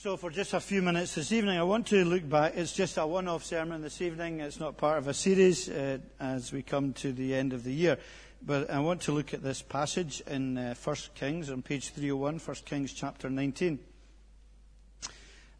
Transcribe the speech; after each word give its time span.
So, 0.00 0.16
for 0.16 0.30
just 0.30 0.54
a 0.54 0.60
few 0.60 0.80
minutes 0.80 1.16
this 1.16 1.32
evening, 1.32 1.58
I 1.58 1.64
want 1.64 1.88
to 1.88 2.04
look 2.04 2.28
back. 2.28 2.52
It's 2.54 2.72
just 2.72 2.98
a 2.98 3.04
one 3.04 3.26
off 3.26 3.42
sermon 3.42 3.82
this 3.82 4.00
evening. 4.00 4.38
It's 4.38 4.60
not 4.60 4.76
part 4.76 4.98
of 4.98 5.08
a 5.08 5.12
series 5.12 5.68
uh, 5.68 5.98
as 6.20 6.52
we 6.52 6.62
come 6.62 6.92
to 6.92 7.10
the 7.10 7.34
end 7.34 7.52
of 7.52 7.64
the 7.64 7.72
year. 7.72 7.98
But 8.40 8.70
I 8.70 8.78
want 8.78 9.00
to 9.02 9.12
look 9.12 9.34
at 9.34 9.42
this 9.42 9.60
passage 9.60 10.20
in 10.28 10.56
uh, 10.56 10.76
1 10.84 10.96
Kings 11.16 11.50
on 11.50 11.62
page 11.62 11.88
301, 11.88 12.38
1 12.38 12.56
Kings 12.64 12.92
chapter 12.92 13.28
19. 13.28 13.80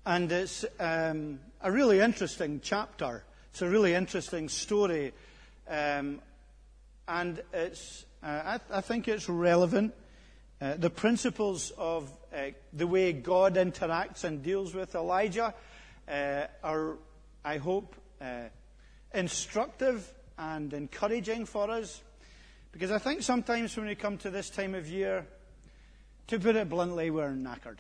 And 0.07 0.31
it's 0.31 0.65
um, 0.79 1.41
a 1.61 1.73
really 1.73 1.99
interesting 1.99 2.61
chapter. 2.63 3.25
It's 3.51 3.63
a 3.63 3.69
really 3.69 3.95
interesting 3.95 4.49
story. 4.49 5.15
Um, 5.69 6.21
and 7.09 7.43
it's, 7.53 8.05
uh, 8.23 8.43
I, 8.45 8.59
th- 8.59 8.71
I 8.71 8.83
think 8.83 9.09
it's 9.09 9.29
relevant 9.29 9.95
uh, 10.61 10.75
the 10.77 10.91
principles 10.91 11.71
of 11.79 12.13
uh, 12.35 12.51
the 12.73 12.87
way 12.87 13.13
God 13.13 13.55
interacts 13.55 14.25
and 14.25 14.43
deals 14.43 14.75
with 14.75 14.95
Elijah 14.95 15.55
uh, 16.09 16.47
are, 16.65 16.97
I 17.45 17.59
hope, 17.59 17.95
uh, 18.21 18.45
instructive 19.15 20.13
and 20.37 20.73
encouraging 20.73 21.47
for 21.47 21.71
us. 21.71 22.03
Because 22.73 22.91
I 22.91 22.99
think 22.99 23.23
sometimes 23.23 23.77
when 23.77 23.87
we 23.87 23.95
come 23.95 24.19
to 24.19 24.31
this 24.31 24.51
time 24.51 24.75
of 24.75 24.89
year, 24.89 25.27
to 26.27 26.39
put 26.39 26.57
it 26.57 26.69
bluntly, 26.69 27.11
we're 27.11 27.31
knackered. 27.31 27.79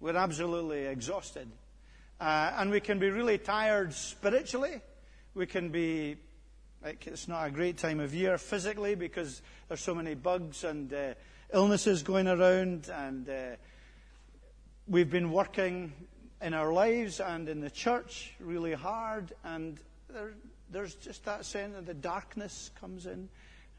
We're 0.00 0.16
absolutely 0.16 0.86
exhausted. 0.86 1.48
Uh, 2.18 2.52
and 2.56 2.70
we 2.70 2.80
can 2.80 2.98
be 2.98 3.10
really 3.10 3.38
tired 3.38 3.92
spiritually. 3.92 4.80
We 5.34 5.46
can 5.46 5.68
be, 5.68 6.16
it's 6.82 7.28
not 7.28 7.46
a 7.46 7.50
great 7.50 7.76
time 7.76 8.00
of 8.00 8.14
year 8.14 8.38
physically 8.38 8.94
because 8.94 9.42
there's 9.68 9.80
so 9.80 9.94
many 9.94 10.14
bugs 10.14 10.64
and 10.64 10.92
illnesses 11.52 12.02
going 12.02 12.28
around, 12.28 12.90
and 12.92 13.28
uh, 13.28 13.56
we've 14.86 15.10
been 15.10 15.32
working 15.32 15.92
in 16.42 16.54
our 16.54 16.72
lives 16.72 17.20
and 17.20 17.48
in 17.48 17.60
the 17.60 17.70
church 17.70 18.32
really 18.40 18.72
hard, 18.72 19.32
and 19.44 19.78
there, 20.08 20.34
there's 20.70 20.94
just 20.94 21.24
that 21.24 21.44
sense 21.44 21.74
that 21.74 21.86
the 21.86 21.94
darkness 21.94 22.70
comes 22.80 23.06
in, 23.06 23.28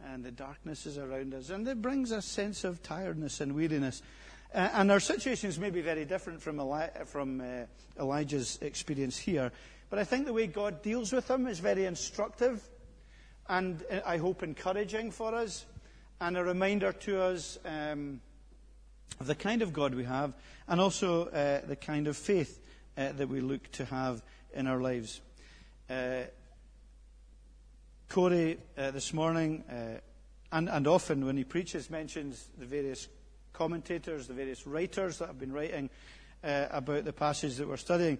and 0.03 0.23
the 0.23 0.31
darkness 0.31 0.85
is 0.85 0.97
around 0.97 1.33
us, 1.33 1.49
and 1.49 1.67
it 1.67 1.81
brings 1.81 2.11
a 2.11 2.21
sense 2.21 2.63
of 2.63 2.81
tiredness 2.83 3.41
and 3.41 3.53
weariness. 3.53 4.01
Uh, 4.53 4.69
and 4.73 4.91
our 4.91 4.99
situations 4.99 5.57
may 5.57 5.69
be 5.69 5.81
very 5.81 6.05
different 6.05 6.41
from, 6.41 6.59
Eli- 6.59 7.05
from 7.05 7.41
uh, 7.41 7.65
Elijah's 7.99 8.59
experience 8.61 9.17
here, 9.17 9.51
but 9.89 9.99
I 9.99 10.03
think 10.03 10.25
the 10.25 10.33
way 10.33 10.47
God 10.47 10.81
deals 10.81 11.11
with 11.13 11.27
them 11.27 11.47
is 11.47 11.59
very 11.59 11.85
instructive 11.85 12.61
and 13.51 13.83
uh, 13.91 13.99
I 14.05 14.17
hope 14.17 14.43
encouraging 14.43 15.11
for 15.11 15.35
us 15.35 15.65
and 16.21 16.37
a 16.37 16.43
reminder 16.43 16.93
to 16.93 17.19
us 17.19 17.57
um, 17.65 18.21
of 19.19 19.25
the 19.25 19.35
kind 19.35 19.63
of 19.63 19.73
God 19.73 19.95
we 19.95 20.03
have 20.03 20.33
and 20.67 20.79
also 20.79 21.25
uh, 21.25 21.65
the 21.65 21.75
kind 21.75 22.07
of 22.07 22.15
faith 22.15 22.61
uh, 22.95 23.11
that 23.13 23.27
we 23.27 23.41
look 23.41 23.69
to 23.71 23.85
have 23.85 24.21
in 24.53 24.67
our 24.67 24.79
lives. 24.79 25.19
Uh, 25.89 26.21
Corey 28.07 28.59
uh, 28.77 28.91
this 28.91 29.13
morning, 29.13 29.63
uh, 29.69 29.99
and, 30.51 30.69
and 30.69 30.85
often 30.85 31.25
when 31.25 31.37
he 31.37 31.43
preaches, 31.43 31.89
mentions 31.89 32.47
the 32.57 32.65
various 32.65 33.07
commentators, 33.51 34.27
the 34.27 34.33
various 34.33 34.67
writers 34.67 35.17
that 35.17 35.27
have 35.27 35.39
been 35.39 35.51
writing 35.51 35.89
uh, 36.43 36.67
about 36.69 37.03
the 37.03 37.13
passage 37.13 37.55
that 37.55 37.67
we're 37.67 37.77
studying. 37.77 38.19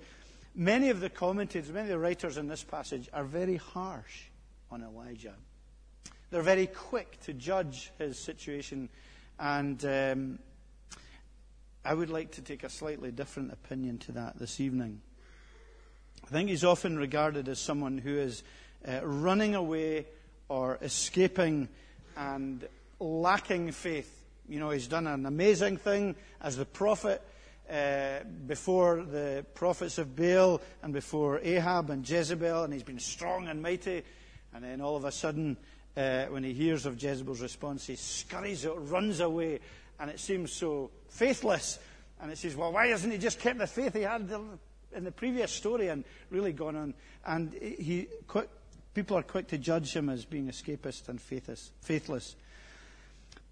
Many 0.56 0.90
of 0.90 1.02
the 1.02 1.10
commentators, 1.10 1.70
many 1.72 1.84
of 1.84 1.90
the 1.90 2.00
writers 2.00 2.38
in 2.38 2.48
this 2.48 2.64
passage 2.64 3.10
are 3.14 3.26
very 3.26 3.58
harsh 3.58 4.24
on 4.72 4.82
Elijah. 4.82 5.36
They're 6.32 6.42
very 6.42 6.68
quick 6.68 7.20
to 7.26 7.34
judge 7.34 7.92
his 8.00 8.18
situation. 8.18 8.88
And 9.38 9.84
um, 9.84 10.40
I 11.84 11.94
would 11.94 12.10
like 12.10 12.32
to 12.32 12.42
take 12.42 12.64
a 12.64 12.70
slightly 12.70 13.12
different 13.12 13.52
opinion 13.52 13.98
to 14.00 14.14
that 14.14 14.40
this 14.40 14.62
evening. 14.62 15.02
I 16.24 16.28
think 16.28 16.48
he's 16.48 16.64
often 16.64 16.98
regarded 16.98 17.50
as 17.50 17.60
someone 17.60 17.98
who 17.98 18.18
is 18.18 18.44
uh, 18.88 19.02
running 19.04 19.56
away 19.56 20.06
or 20.48 20.80
escaping 20.82 21.68
and 22.16 22.66
lacking 23.02 23.74
faith. 23.74 24.24
You 24.48 24.62
know, 24.62 24.70
he's 24.70 24.88
done 24.88 25.08
an 25.08 25.26
amazing 25.26 25.76
thing 25.78 26.16
as 26.40 26.56
the 26.56 26.66
prophet 26.66 27.22
uh, 27.70 28.20
before 28.48 29.04
the 29.04 29.46
prophets 29.54 29.98
of 29.98 30.16
Baal 30.16 30.62
and 30.82 30.94
before 30.94 31.40
Ahab 31.44 31.90
and 31.90 32.08
Jezebel, 32.08 32.64
and 32.64 32.72
he's 32.72 32.84
been 32.84 33.00
strong 33.00 33.50
and 33.50 33.62
mighty. 33.62 34.04
And 34.54 34.64
then 34.64 34.82
all 34.82 34.96
of 34.96 35.06
a 35.06 35.12
sudden, 35.12 35.58
uh, 35.96 36.26
when 36.26 36.44
he 36.44 36.54
hears 36.54 36.86
of 36.86 37.02
Jezebel's 37.02 37.42
response, 37.42 37.88
he 37.88 37.96
scurries 37.96 38.66
out, 38.66 38.90
runs 38.90 39.20
away, 39.20 39.60
and 40.00 40.10
it 40.10 40.20
seems 40.20 40.52
so 40.52 40.90
faithless. 41.10 41.80
And 42.22 42.32
it 42.32 42.38
says, 42.38 42.56
well, 42.56 42.72
why 42.72 42.88
hasn't 42.88 43.12
he 43.12 43.20
just 43.20 43.40
kept 43.40 43.60
the 43.60 43.68
faith 43.68 43.94
he 43.94 44.02
had 44.02 44.30
in 44.96 45.04
the 45.04 45.12
previous 45.12 45.52
story 45.52 45.88
and 45.88 46.04
really 46.30 46.54
gone 46.54 46.76
on? 46.76 46.94
And 47.26 47.54
he, 47.54 48.08
people 48.94 49.18
are 49.18 49.24
quick 49.24 49.48
to 49.48 49.58
judge 49.58 49.94
him 49.94 50.10
as 50.10 50.26
being 50.26 50.48
escapist 50.48 51.10
and 51.10 51.20
faithless. 51.20 52.36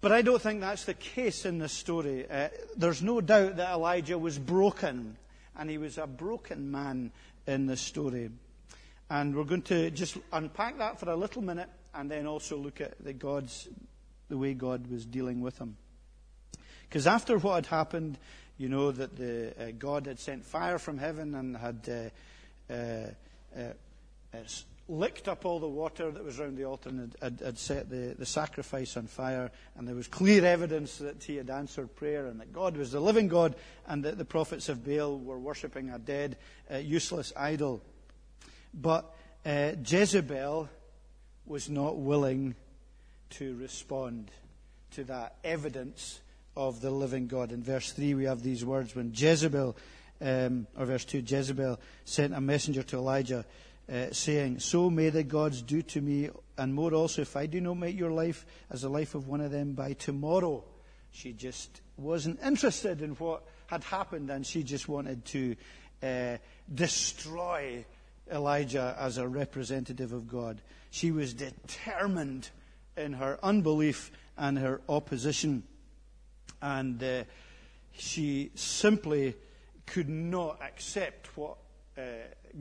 But 0.00 0.12
I 0.12 0.22
don't 0.22 0.40
think 0.40 0.60
that's 0.60 0.84
the 0.84 0.94
case 0.94 1.44
in 1.44 1.58
this 1.58 1.72
story. 1.72 2.26
Uh, 2.30 2.48
there's 2.76 3.02
no 3.02 3.20
doubt 3.20 3.56
that 3.56 3.72
Elijah 3.72 4.18
was 4.18 4.38
broken, 4.38 5.16
and 5.58 5.68
he 5.68 5.76
was 5.76 5.98
a 5.98 6.06
broken 6.06 6.70
man 6.70 7.12
in 7.46 7.66
this 7.66 7.82
story. 7.82 8.30
And 9.10 9.36
we're 9.36 9.44
going 9.44 9.62
to 9.62 9.90
just 9.90 10.16
unpack 10.32 10.78
that 10.78 10.98
for 10.98 11.10
a 11.10 11.16
little 11.16 11.42
minute 11.42 11.68
and 11.94 12.10
then 12.10 12.26
also 12.26 12.56
look 12.56 12.80
at 12.80 13.02
the 13.02 13.12
God's 13.12 13.68
the 14.28 14.38
way 14.38 14.54
God 14.54 14.86
was 14.90 15.04
dealing 15.04 15.40
with 15.40 15.58
him. 15.58 15.76
Because 16.88 17.06
after 17.06 17.38
what 17.38 17.54
had 17.56 17.66
happened, 17.66 18.18
you 18.58 18.68
know 18.68 18.90
that 18.90 19.16
the, 19.16 19.52
uh, 19.58 19.70
God 19.78 20.06
had 20.06 20.18
sent 20.18 20.44
fire 20.44 20.78
from 20.78 20.98
heaven 20.98 21.34
and 21.34 21.56
had 21.56 22.12
uh, 22.70 22.72
uh, 22.72 23.58
uh 24.34 24.38
licked 24.90 25.28
up 25.28 25.44
all 25.44 25.60
the 25.60 25.68
water 25.68 26.10
that 26.10 26.24
was 26.24 26.40
around 26.40 26.56
the 26.56 26.64
altar 26.64 26.88
and 26.88 27.14
had, 27.22 27.40
had, 27.44 27.58
set 27.58 27.88
the, 27.88 28.14
the, 28.18 28.26
sacrifice 28.26 28.96
on 28.96 29.06
fire. 29.06 29.50
And 29.76 29.86
there 29.86 29.94
was 29.94 30.08
clear 30.08 30.44
evidence 30.44 30.98
that 30.98 31.22
he 31.22 31.36
had 31.36 31.48
answered 31.48 31.94
prayer 31.94 32.26
and 32.26 32.40
that 32.40 32.52
God 32.52 32.76
was 32.76 32.90
the 32.90 32.98
living 32.98 33.28
God 33.28 33.54
and 33.86 34.04
that 34.04 34.18
the 34.18 34.24
prophets 34.24 34.68
of 34.68 34.84
Baal 34.84 35.16
were 35.16 35.38
worshipping 35.38 35.90
a 35.90 35.98
dead, 35.98 36.36
uh, 36.72 36.78
useless 36.78 37.32
idol. 37.36 37.80
But 38.74 39.14
uh, 39.46 39.72
Jezebel 39.86 40.68
was 41.46 41.68
not 41.68 41.96
willing 41.96 42.54
to 43.30 43.54
respond 43.56 44.30
to 44.92 45.04
that 45.04 45.36
evidence 45.44 46.20
of 46.56 46.80
the 46.80 46.90
living 46.90 47.26
God. 47.26 47.52
In 47.52 47.62
verse 47.62 47.92
3, 47.92 48.14
we 48.14 48.24
have 48.24 48.42
these 48.42 48.64
words 48.64 48.94
when 48.94 49.12
Jezebel, 49.14 49.76
um, 50.20 50.66
or 50.76 50.86
verse 50.86 51.04
2, 51.04 51.22
Jezebel 51.26 51.78
sent 52.04 52.34
a 52.34 52.40
messenger 52.40 52.82
to 52.82 52.96
Elijah 52.96 53.44
uh, 53.90 54.06
saying, 54.12 54.58
So 54.60 54.90
may 54.90 55.10
the 55.10 55.24
gods 55.24 55.62
do 55.62 55.82
to 55.82 56.00
me, 56.00 56.30
and 56.56 56.74
more 56.74 56.94
also, 56.94 57.22
if 57.22 57.36
I 57.36 57.46
do 57.46 57.60
not 57.60 57.74
make 57.74 57.98
your 57.98 58.10
life 58.10 58.46
as 58.70 58.82
the 58.82 58.88
life 58.88 59.14
of 59.14 59.28
one 59.28 59.40
of 59.40 59.50
them 59.50 59.72
by 59.72 59.94
tomorrow. 59.94 60.62
She 61.12 61.32
just 61.32 61.80
wasn't 61.96 62.40
interested 62.44 63.02
in 63.02 63.12
what 63.12 63.42
had 63.66 63.82
happened, 63.84 64.30
and 64.30 64.46
she 64.46 64.62
just 64.62 64.88
wanted 64.88 65.24
to 65.26 65.56
uh, 66.02 66.36
destroy 66.72 67.84
Elijah 68.30 68.96
as 68.98 69.18
a 69.18 69.26
representative 69.26 70.12
of 70.12 70.28
God. 70.28 70.60
She 70.90 71.10
was 71.10 71.34
determined 71.34 72.50
in 72.96 73.14
her 73.14 73.38
unbelief 73.42 74.10
and 74.36 74.58
her 74.58 74.80
opposition. 74.88 75.62
And 76.60 77.02
uh, 77.02 77.24
she 77.92 78.50
simply 78.54 79.34
could 79.86 80.08
not 80.08 80.60
accept 80.62 81.36
what 81.36 81.56
uh, 81.96 82.02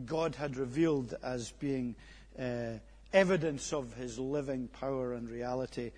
God 0.06 0.36
had 0.36 0.58
revealed 0.58 1.16
as 1.24 1.52
being 1.52 1.96
uh, 2.38 2.80
evidence 3.14 3.74
of 3.74 3.94
his 3.96 4.20
living 4.20 4.68
power 4.68 5.14
and 5.14 5.30
reality. 5.30 5.92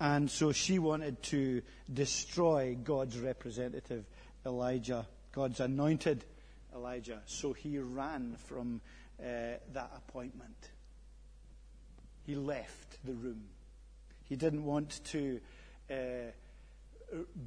And 0.00 0.30
so 0.30 0.52
she 0.52 0.78
wanted 0.78 1.22
to 1.24 1.62
destroy 1.92 2.76
God's 2.82 3.18
representative, 3.18 4.04
Elijah, 4.44 5.06
God's 5.32 5.60
anointed 5.60 6.24
Elijah. 6.74 7.20
So 7.26 7.52
he 7.52 7.78
ran 7.78 8.36
from 8.46 8.80
uh, 9.20 9.24
that 9.72 9.90
appointment. 9.96 10.70
He 12.26 12.34
left 12.34 12.98
the 13.04 13.12
room. 13.12 13.44
He 14.24 14.36
didn't 14.36 14.64
want 14.64 15.00
to 15.06 15.40
uh, 15.90 15.94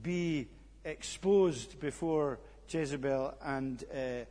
be 0.02 0.48
exposed 0.86 1.80
before 1.80 2.40
Jezebel 2.70 3.34
and 3.44 3.84
uh, 3.94 4.26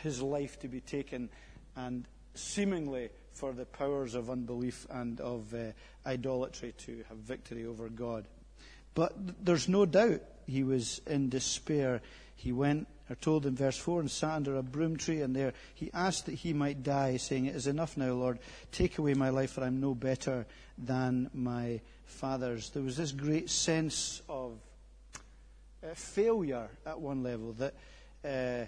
his 0.00 0.22
life 0.22 0.58
to 0.60 0.68
be 0.68 0.80
taken, 0.80 1.28
and 1.76 2.06
seemingly 2.34 3.10
for 3.32 3.52
the 3.52 3.66
powers 3.66 4.14
of 4.14 4.30
unbelief 4.30 4.86
and 4.90 5.20
of 5.20 5.52
uh, 5.54 5.72
idolatry 6.06 6.72
to 6.78 7.04
have 7.08 7.18
victory 7.18 7.66
over 7.66 7.88
God. 7.88 8.26
But 8.94 9.44
there's 9.44 9.68
no 9.68 9.86
doubt 9.86 10.22
he 10.46 10.64
was 10.64 11.00
in 11.06 11.28
despair. 11.28 12.02
He 12.34 12.52
went 12.52 12.86
are 13.10 13.16
told 13.16 13.44
in 13.44 13.56
verse 13.56 13.76
4 13.76 14.00
and 14.00 14.10
sat 14.10 14.30
under 14.30 14.56
a 14.56 14.62
broom 14.62 14.96
tree, 14.96 15.20
and 15.20 15.34
there 15.34 15.52
he 15.74 15.90
asked 15.92 16.26
that 16.26 16.36
he 16.36 16.52
might 16.52 16.84
die, 16.84 17.16
saying, 17.16 17.46
It 17.46 17.56
is 17.56 17.66
enough 17.66 17.96
now, 17.96 18.12
Lord. 18.12 18.38
Take 18.70 18.98
away 18.98 19.14
my 19.14 19.30
life, 19.30 19.52
for 19.52 19.64
I'm 19.64 19.80
no 19.80 19.94
better 19.94 20.46
than 20.78 21.28
my 21.34 21.80
fathers. 22.04 22.70
There 22.70 22.82
was 22.82 22.96
this 22.96 23.10
great 23.10 23.50
sense 23.50 24.22
of 24.28 24.52
uh, 25.82 25.94
failure 25.94 26.68
at 26.86 27.00
one 27.00 27.24
level, 27.24 27.54
that 27.54 27.74
uh, 28.24 28.66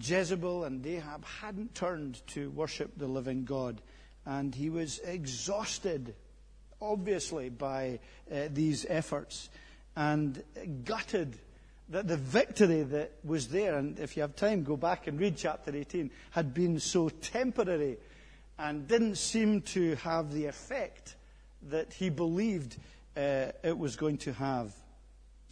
Jezebel 0.00 0.64
and 0.64 0.86
Ahab 0.86 1.24
hadn't 1.24 1.74
turned 1.74 2.24
to 2.28 2.50
worship 2.50 2.92
the 2.96 3.08
living 3.08 3.44
God. 3.44 3.80
And 4.24 4.54
he 4.54 4.70
was 4.70 5.00
exhausted, 5.00 6.14
obviously, 6.80 7.48
by 7.48 7.98
uh, 8.30 8.48
these 8.52 8.86
efforts 8.88 9.48
and 9.96 10.44
gutted 10.84 11.36
that 11.90 12.06
the 12.06 12.16
victory 12.16 12.82
that 12.82 13.12
was 13.24 13.48
there, 13.48 13.76
and 13.76 13.98
if 13.98 14.16
you 14.16 14.22
have 14.22 14.36
time, 14.36 14.62
go 14.62 14.76
back 14.76 15.06
and 15.06 15.18
read 15.18 15.36
chapter 15.36 15.74
18, 15.74 16.10
had 16.30 16.52
been 16.52 16.78
so 16.78 17.08
temporary 17.08 17.96
and 18.58 18.86
didn't 18.86 19.16
seem 19.16 19.62
to 19.62 19.94
have 19.96 20.32
the 20.32 20.46
effect 20.46 21.16
that 21.62 21.92
he 21.92 22.10
believed 22.10 22.76
uh, 23.16 23.46
it 23.62 23.76
was 23.76 23.96
going 23.96 24.18
to 24.18 24.32
have. 24.34 24.74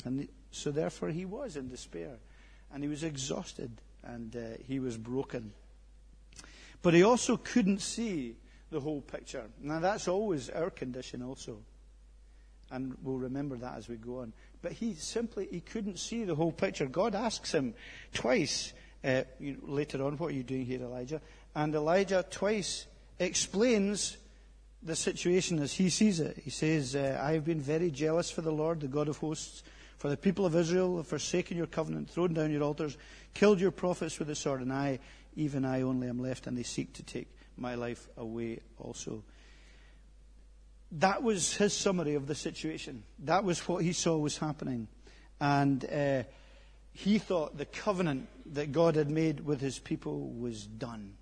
And 0.04 0.28
so, 0.50 0.70
therefore, 0.70 1.08
he 1.08 1.24
was 1.24 1.56
in 1.56 1.68
despair. 1.68 2.18
And 2.72 2.82
he 2.82 2.88
was 2.88 3.04
exhausted 3.04 3.70
and 4.02 4.34
uh, 4.36 4.40
he 4.66 4.80
was 4.80 4.96
broken. 4.96 5.52
But 6.82 6.94
he 6.94 7.02
also 7.02 7.36
couldn't 7.36 7.80
see 7.80 8.36
the 8.70 8.80
whole 8.80 9.00
picture. 9.00 9.44
Now, 9.60 9.80
that's 9.80 10.08
always 10.08 10.50
our 10.50 10.70
condition, 10.70 11.22
also. 11.22 11.58
And 12.70 12.96
we'll 13.02 13.18
remember 13.18 13.56
that 13.56 13.76
as 13.76 13.88
we 13.88 13.96
go 13.96 14.20
on. 14.20 14.32
But 14.66 14.72
he 14.72 14.94
simply 14.94 15.46
he 15.48 15.60
couldn't 15.60 16.00
see 16.00 16.24
the 16.24 16.34
whole 16.34 16.50
picture. 16.50 16.86
God 16.86 17.14
asks 17.14 17.54
him 17.54 17.74
twice 18.12 18.72
uh, 19.04 19.22
later 19.38 20.02
on, 20.02 20.18
"What 20.18 20.32
are 20.32 20.34
you 20.34 20.42
doing 20.42 20.66
here, 20.66 20.82
Elijah?" 20.82 21.20
And 21.54 21.72
Elijah 21.72 22.26
twice 22.28 22.88
explains 23.20 24.16
the 24.82 24.96
situation 24.96 25.60
as 25.60 25.74
he 25.74 25.88
sees 25.88 26.18
it. 26.18 26.38
He 26.38 26.50
says, 26.50 26.96
uh, 26.96 27.22
"I 27.22 27.34
have 27.34 27.44
been 27.44 27.60
very 27.60 27.92
jealous 27.92 28.28
for 28.28 28.40
the 28.40 28.50
Lord, 28.50 28.80
the 28.80 28.88
God 28.88 29.06
of 29.06 29.18
hosts." 29.18 29.62
For 29.98 30.08
the 30.08 30.16
people 30.16 30.44
of 30.44 30.56
Israel 30.56 30.96
have 30.96 31.06
forsaken 31.06 31.56
your 31.56 31.68
covenant, 31.68 32.10
thrown 32.10 32.34
down 32.34 32.50
your 32.50 32.64
altars, 32.64 32.98
killed 33.34 33.60
your 33.60 33.70
prophets 33.70 34.18
with 34.18 34.26
the 34.26 34.34
sword, 34.34 34.62
and 34.62 34.72
I, 34.72 34.98
even 35.36 35.64
I 35.64 35.82
only 35.82 36.08
am 36.08 36.18
left, 36.18 36.48
and 36.48 36.58
they 36.58 36.64
seek 36.64 36.92
to 36.94 37.04
take 37.04 37.28
my 37.56 37.76
life 37.76 38.08
away 38.16 38.58
also. 38.80 39.22
That 40.92 41.22
was 41.22 41.56
his 41.56 41.72
summary 41.72 42.14
of 42.14 42.26
the 42.26 42.34
situation. 42.34 43.02
That 43.20 43.44
was 43.44 43.66
what 43.68 43.82
he 43.82 43.92
saw 43.92 44.16
was 44.16 44.38
happening. 44.38 44.88
And 45.40 45.84
uh, 45.84 46.22
he 46.92 47.18
thought 47.18 47.58
the 47.58 47.66
covenant 47.66 48.28
that 48.54 48.72
God 48.72 48.96
had 48.96 49.10
made 49.10 49.44
with 49.44 49.60
his 49.60 49.78
people 49.78 50.30
was 50.30 50.64
done, 50.66 51.14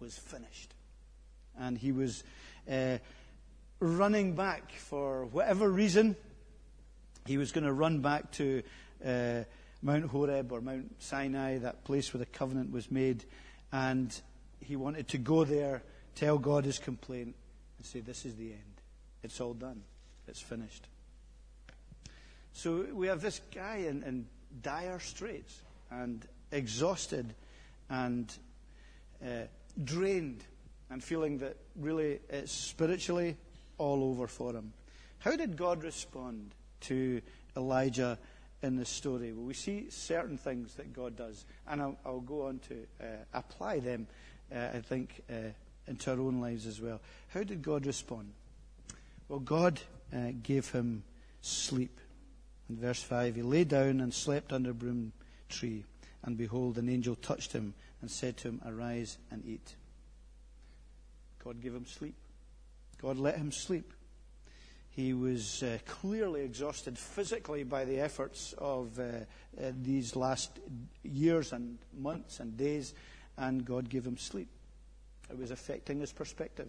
was 0.00 0.16
finished. 0.16 0.72
And 1.58 1.76
he 1.76 1.92
was 1.92 2.24
uh, 2.70 2.98
running 3.80 4.34
back 4.34 4.72
for 4.72 5.26
whatever 5.26 5.68
reason 5.68 6.16
he 7.26 7.38
was 7.38 7.52
going 7.52 7.64
to 7.64 7.72
run 7.72 8.00
back 8.00 8.30
to 8.32 8.62
uh, 9.04 9.44
Mount 9.82 10.06
Horeb 10.06 10.52
or 10.52 10.60
Mount 10.60 11.02
Sinai, 11.02 11.58
that 11.58 11.84
place 11.84 12.12
where 12.12 12.18
the 12.18 12.26
covenant 12.26 12.72
was 12.72 12.90
made, 12.90 13.24
and 13.72 14.18
he 14.60 14.76
wanted 14.76 15.08
to 15.08 15.18
go 15.18 15.44
there, 15.44 15.82
tell 16.14 16.38
God 16.38 16.64
his 16.64 16.78
complaint, 16.78 17.34
and 17.76 17.86
say, 17.86 18.00
This 18.00 18.24
is 18.24 18.34
the 18.36 18.52
end. 18.52 18.73
It's 19.24 19.40
all 19.40 19.54
done. 19.54 19.82
It's 20.28 20.40
finished. 20.40 20.86
So 22.52 22.86
we 22.92 23.08
have 23.08 23.20
this 23.20 23.40
guy 23.52 23.78
in, 23.88 24.02
in 24.04 24.26
dire 24.62 25.00
straits 25.00 25.60
and 25.90 26.24
exhausted 26.52 27.34
and 27.90 28.32
uh, 29.24 29.46
drained 29.82 30.44
and 30.90 31.02
feeling 31.02 31.38
that 31.38 31.56
really 31.74 32.20
it's 32.30 32.52
spiritually 32.52 33.36
all 33.78 34.04
over 34.04 34.28
for 34.28 34.52
him. 34.52 34.72
How 35.18 35.34
did 35.34 35.56
God 35.56 35.82
respond? 35.82 36.54
to 36.84 37.20
Elijah 37.56 38.18
in 38.62 38.76
this 38.76 38.88
story. 38.88 39.32
Well, 39.32 39.44
we 39.44 39.54
see 39.54 39.90
certain 39.90 40.38
things 40.38 40.74
that 40.74 40.92
God 40.92 41.16
does, 41.16 41.44
and 41.66 41.82
I'll, 41.82 41.98
I'll 42.04 42.20
go 42.20 42.46
on 42.46 42.60
to 42.68 42.86
uh, 43.00 43.06
apply 43.32 43.80
them, 43.80 44.06
uh, 44.54 44.68
I 44.74 44.80
think, 44.80 45.22
uh, 45.30 45.50
into 45.86 46.10
our 46.10 46.20
own 46.20 46.40
lives 46.40 46.66
as 46.66 46.80
well. 46.80 47.00
How 47.28 47.42
did 47.42 47.62
God 47.62 47.86
respond? 47.86 48.32
Well, 49.34 49.40
God 49.40 49.80
uh, 50.14 50.30
gave 50.44 50.70
him 50.70 51.02
sleep. 51.40 51.98
In 52.70 52.76
verse 52.76 53.02
5, 53.02 53.34
he 53.34 53.42
lay 53.42 53.64
down 53.64 53.98
and 53.98 54.14
slept 54.14 54.52
under 54.52 54.70
a 54.70 54.74
broom 54.74 55.10
tree, 55.48 55.82
and 56.22 56.38
behold, 56.38 56.78
an 56.78 56.88
angel 56.88 57.16
touched 57.16 57.52
him 57.52 57.74
and 58.00 58.08
said 58.08 58.36
to 58.36 58.48
him, 58.50 58.62
Arise 58.64 59.18
and 59.32 59.44
eat. 59.44 59.74
God 61.42 61.60
gave 61.60 61.74
him 61.74 61.84
sleep. 61.84 62.14
God 63.02 63.18
let 63.18 63.36
him 63.36 63.50
sleep. 63.50 63.92
He 64.90 65.12
was 65.14 65.64
uh, 65.64 65.78
clearly 65.84 66.42
exhausted 66.42 66.96
physically 66.96 67.64
by 67.64 67.84
the 67.84 67.98
efforts 67.98 68.54
of 68.56 69.00
uh, 69.00 69.02
uh, 69.02 69.72
these 69.82 70.14
last 70.14 70.60
years 71.02 71.52
and 71.52 71.78
months 71.92 72.38
and 72.38 72.56
days, 72.56 72.94
and 73.36 73.64
God 73.64 73.88
gave 73.88 74.06
him 74.06 74.16
sleep. 74.16 74.50
It 75.28 75.36
was 75.36 75.50
affecting 75.50 75.98
his 75.98 76.12
perspective. 76.12 76.68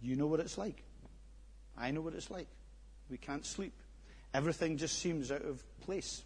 You 0.00 0.16
know 0.16 0.26
what 0.26 0.40
it's 0.40 0.56
like. 0.56 0.84
I 1.78 1.90
know 1.90 2.00
what 2.00 2.14
it's 2.14 2.30
like. 2.30 2.48
We 3.10 3.16
can't 3.16 3.46
sleep. 3.46 3.72
Everything 4.34 4.76
just 4.76 4.98
seems 4.98 5.32
out 5.32 5.42
of 5.42 5.62
place, 5.80 6.22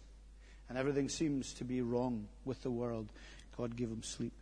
and 0.67 0.77
everything 0.77 1.07
seems 1.07 1.53
to 1.53 1.63
be 1.63 1.81
wrong 1.81 2.27
with 2.43 2.61
the 2.63 2.71
world. 2.71 3.07
God 3.57 3.75
gave 3.75 3.87
him 3.89 4.03
sleep. 4.03 4.33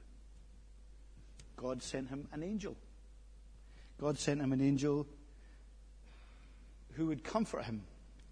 God 1.57 1.83
sent 1.83 2.09
him 2.09 2.27
an 2.31 2.41
angel. 2.41 2.75
God 3.99 4.17
sent 4.17 4.41
him 4.41 4.51
an 4.51 4.61
angel 4.61 5.05
who 6.93 7.07
would 7.07 7.23
comfort 7.23 7.65
him 7.65 7.83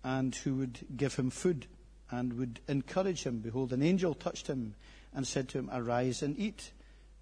and 0.04 0.34
who 0.34 0.56
would 0.56 0.80
give 0.96 1.16
him 1.16 1.30
food 1.30 1.68
and 2.10 2.34
would 2.34 2.60
encourage 2.68 3.24
him. 3.24 3.40
Behold, 3.40 3.72
an 3.72 3.84
angel 3.84 4.16
touched 4.16 4.48
him 4.48 4.74
and 5.14 5.28
said 5.28 5.48
to 5.50 5.60
him, 5.60 5.70
Arise 5.72 6.24
and 6.24 6.38
eat. 6.40 6.72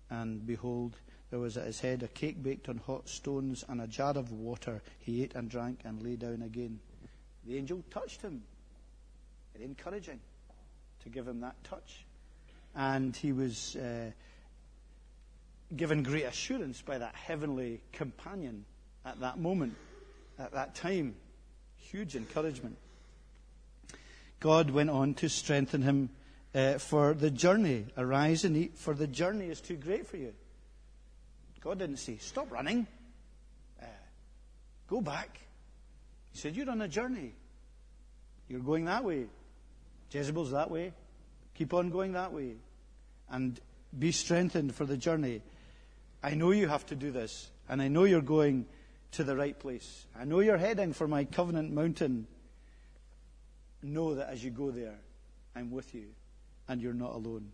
And 0.10 0.46
behold, 0.46 0.96
there 1.30 1.40
was 1.40 1.58
at 1.58 1.66
his 1.66 1.80
head 1.80 2.04
a 2.04 2.08
cake 2.08 2.42
baked 2.42 2.70
on 2.70 2.78
hot 2.78 3.10
stones 3.10 3.66
and 3.68 3.82
a 3.82 3.88
jar 3.88 4.18
of 4.18 4.32
water. 4.32 4.82
He 5.00 5.24
ate 5.24 5.36
and 5.36 5.50
drank 5.50 5.82
and 5.84 6.02
lay 6.02 6.16
down 6.16 6.42
again. 6.42 6.80
The 7.46 7.58
angel 7.58 7.84
touched 7.90 8.22
him. 8.22 8.44
Encouraging 9.60 10.20
to 11.02 11.10
give 11.10 11.28
him 11.28 11.42
that 11.42 11.56
touch. 11.64 12.06
And 12.76 13.16
he 13.16 13.32
was 13.32 13.76
uh, 13.76 14.12
given 15.76 16.04
great 16.04 16.26
assurance 16.26 16.82
by 16.82 17.00
that 17.00 17.16
heavenly 17.16 17.82
companion 17.92 18.66
at 19.04 19.20
that 19.22 19.40
moment, 19.40 19.76
at 20.38 20.52
that 20.52 20.76
time. 20.76 21.16
Huge 21.78 22.16
encouragement. 22.16 22.78
God 24.40 24.70
went 24.70 24.92
on 24.92 25.16
to 25.16 25.30
strengthen 25.30 25.82
him 25.82 26.10
uh, 26.54 26.78
for 26.78 27.14
the 27.16 27.32
journey. 27.32 27.86
Arise 27.98 28.44
and 28.44 28.56
eat, 28.56 28.78
for 28.78 28.94
the 28.94 29.08
journey 29.08 29.48
is 29.48 29.60
too 29.60 29.76
great 29.76 30.06
for 30.06 30.18
you. 30.18 30.34
God 31.62 31.80
didn't 31.80 31.98
say, 31.98 32.18
Stop 32.18 32.52
running. 32.52 32.88
Uh, 33.82 33.86
go 34.88 35.02
back. 35.02 35.40
He 36.32 36.40
said, 36.40 36.56
You're 36.56 36.70
on 36.70 36.82
a 36.82 36.88
journey. 36.88 37.34
You're 38.48 38.62
going 38.62 38.86
that 38.86 39.04
way. 39.04 39.26
Jezebel's 40.12 40.52
that 40.52 40.72
way. 40.72 40.94
Keep 41.56 41.74
on 41.74 41.90
going 41.90 42.14
that 42.14 42.32
way. 42.32 42.56
And 43.30 43.60
be 43.98 44.12
strengthened 44.12 44.74
for 44.74 44.86
the 44.86 44.96
journey. 44.96 45.42
I 46.24 46.34
know 46.34 46.52
you 46.52 46.68
have 46.68 46.86
to 46.88 46.96
do 46.96 47.12
this, 47.12 47.50
and 47.70 47.82
I 47.82 47.90
know 47.90 48.06
you're 48.06 48.22
going 48.22 48.66
to 49.14 49.24
the 49.24 49.36
right 49.36 49.58
place. 49.58 50.06
I 50.18 50.26
know 50.26 50.40
you're 50.40 50.58
heading 50.58 50.94
for 50.94 51.08
my 51.08 51.26
covenant 51.26 51.72
mountain. 51.72 52.28
Know 53.84 54.16
that 54.16 54.30
as 54.30 54.44
you 54.44 54.52
go 54.52 54.72
there, 54.72 54.96
I'm 55.56 55.72
with 55.72 55.94
you 55.94 56.08
and 56.68 56.82
you're 56.82 56.94
not 56.94 57.14
alone. 57.14 57.52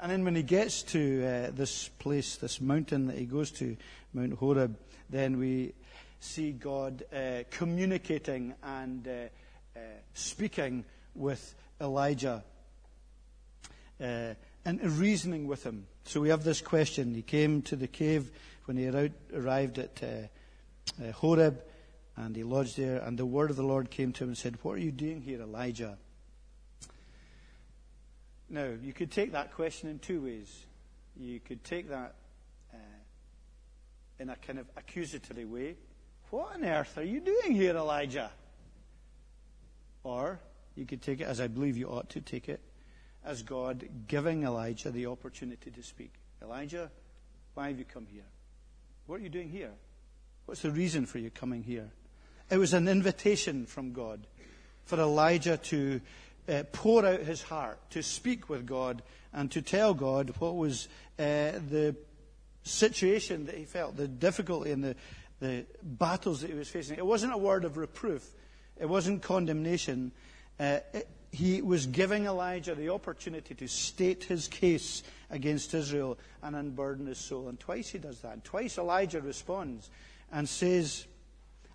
And 0.00 0.10
then 0.10 0.24
when 0.24 0.34
he 0.34 0.42
gets 0.42 0.82
to 0.82 1.24
uh, 1.24 1.50
this 1.54 1.88
place, 1.88 2.36
this 2.36 2.60
mountain 2.60 3.06
that 3.06 3.16
he 3.16 3.26
goes 3.26 3.50
to, 3.52 3.76
Mount 4.12 4.34
Horeb, 4.34 4.76
then 5.08 5.38
we 5.38 5.72
see 6.20 6.52
God 6.52 7.04
uh, 7.14 7.44
communicating 7.50 8.54
and 8.62 9.06
uh, 9.06 9.10
uh 9.76 9.80
speaking 10.14 10.84
with 11.14 11.54
Elijah 11.80 12.42
uh, 14.00 14.34
and 14.64 14.82
reasoning 14.98 15.46
with 15.46 15.64
him. 15.64 15.86
So 16.04 16.20
we 16.20 16.30
have 16.30 16.44
this 16.44 16.60
question. 16.60 17.14
He 17.14 17.22
came 17.22 17.62
to 17.62 17.76
the 17.76 17.86
cave 17.86 18.30
when 18.64 18.76
he 18.76 18.88
arrived 18.88 19.78
at 19.78 20.02
uh, 20.02 21.12
Horeb 21.12 21.62
and 22.16 22.36
he 22.36 22.44
lodged 22.44 22.76
there, 22.76 22.98
and 22.98 23.18
the 23.18 23.26
word 23.26 23.50
of 23.50 23.56
the 23.56 23.64
Lord 23.64 23.90
came 23.90 24.12
to 24.12 24.24
him 24.24 24.30
and 24.30 24.38
said, 24.38 24.56
What 24.62 24.76
are 24.76 24.80
you 24.80 24.92
doing 24.92 25.20
here, 25.20 25.40
Elijah? 25.40 25.98
Now, 28.54 28.70
you 28.80 28.92
could 28.92 29.10
take 29.10 29.32
that 29.32 29.52
question 29.52 29.88
in 29.88 29.98
two 29.98 30.22
ways. 30.22 30.66
You 31.18 31.40
could 31.40 31.64
take 31.64 31.88
that 31.88 32.14
uh, 32.72 32.76
in 34.20 34.30
a 34.30 34.36
kind 34.36 34.60
of 34.60 34.66
accusatory 34.76 35.44
way. 35.44 35.74
What 36.30 36.54
on 36.54 36.64
earth 36.64 36.96
are 36.96 37.02
you 37.02 37.18
doing 37.18 37.56
here, 37.56 37.74
Elijah? 37.74 38.30
Or 40.04 40.38
you 40.76 40.86
could 40.86 41.02
take 41.02 41.20
it, 41.20 41.24
as 41.24 41.40
I 41.40 41.48
believe 41.48 41.76
you 41.76 41.88
ought 41.88 42.10
to 42.10 42.20
take 42.20 42.48
it, 42.48 42.60
as 43.24 43.42
God 43.42 43.88
giving 44.06 44.44
Elijah 44.44 44.92
the 44.92 45.06
opportunity 45.06 45.72
to 45.72 45.82
speak. 45.82 46.12
Elijah, 46.40 46.92
why 47.54 47.70
have 47.70 47.78
you 47.80 47.84
come 47.84 48.06
here? 48.06 48.22
What 49.06 49.18
are 49.18 49.24
you 49.24 49.30
doing 49.30 49.48
here? 49.48 49.72
What's 50.46 50.62
the 50.62 50.70
reason 50.70 51.06
for 51.06 51.18
you 51.18 51.30
coming 51.30 51.64
here? 51.64 51.90
It 52.50 52.58
was 52.58 52.72
an 52.72 52.86
invitation 52.86 53.66
from 53.66 53.92
God 53.92 54.28
for 54.84 55.00
Elijah 55.00 55.56
to 55.56 56.00
uh, 56.48 56.62
pour 56.72 57.04
out 57.04 57.20
his 57.20 57.42
heart, 57.42 57.78
to 57.90 58.02
speak 58.02 58.48
with 58.48 58.66
God, 58.66 59.02
and 59.32 59.50
to 59.52 59.62
tell 59.62 59.94
God 59.94 60.34
what 60.38 60.56
was 60.56 60.88
uh, 61.18 61.52
the 61.70 61.96
situation 62.62 63.46
that 63.46 63.56
he 63.56 63.64
felt, 63.64 63.96
the 63.96 64.08
difficulty 64.08 64.70
and 64.70 64.82
the, 64.82 64.96
the 65.40 65.66
battles 65.82 66.40
that 66.40 66.50
he 66.50 66.56
was 66.56 66.68
facing. 66.68 66.98
It 66.98 67.06
wasn't 67.06 67.32
a 67.32 67.38
word 67.38 67.64
of 67.64 67.76
reproof, 67.76 68.26
it 68.78 68.88
wasn't 68.88 69.22
condemnation. 69.22 70.12
Uh, 70.58 70.78
it, 70.92 71.08
he 71.34 71.62
was 71.62 71.86
giving 71.86 72.26
Elijah 72.26 72.76
the 72.76 72.90
opportunity 72.90 73.56
to 73.56 73.66
state 73.66 74.22
his 74.22 74.46
case 74.46 75.02
against 75.30 75.74
Israel 75.74 76.16
and 76.42 76.54
unburden 76.54 77.06
his 77.06 77.18
soul. 77.18 77.48
And 77.48 77.58
twice 77.58 77.88
he 77.88 77.98
does 77.98 78.20
that. 78.20 78.34
And 78.34 78.44
twice 78.44 78.78
Elijah 78.78 79.20
responds 79.20 79.90
and 80.30 80.48
says 80.48 81.06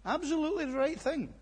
absolutely 0.06 0.64
the 0.64 0.78
right 0.78 0.98
thing. 0.98 1.34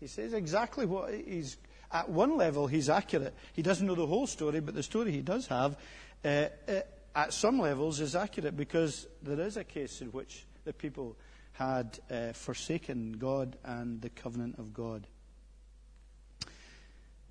He 0.00 0.08
says 0.08 0.32
exactly 0.32 0.86
what 0.86 1.14
he's. 1.14 1.56
At 1.92 2.08
one 2.08 2.36
level, 2.36 2.66
he's 2.68 2.88
accurate. 2.88 3.34
He 3.52 3.62
doesn't 3.62 3.86
know 3.86 3.96
the 3.96 4.06
whole 4.06 4.26
story, 4.26 4.60
but 4.60 4.74
the 4.74 4.82
story 4.82 5.10
he 5.10 5.22
does 5.22 5.48
have, 5.48 5.76
uh, 6.24 6.46
uh, 6.68 6.80
at 7.16 7.32
some 7.32 7.58
levels, 7.58 7.98
is 7.98 8.14
accurate 8.14 8.56
because 8.56 9.08
there 9.22 9.40
is 9.40 9.56
a 9.56 9.64
case 9.64 10.00
in 10.00 10.08
which 10.08 10.46
the 10.64 10.72
people 10.72 11.16
had 11.52 11.98
uh, 12.10 12.32
forsaken 12.32 13.12
God 13.12 13.56
and 13.64 14.00
the 14.00 14.10
covenant 14.10 14.58
of 14.58 14.72
God. 14.72 15.08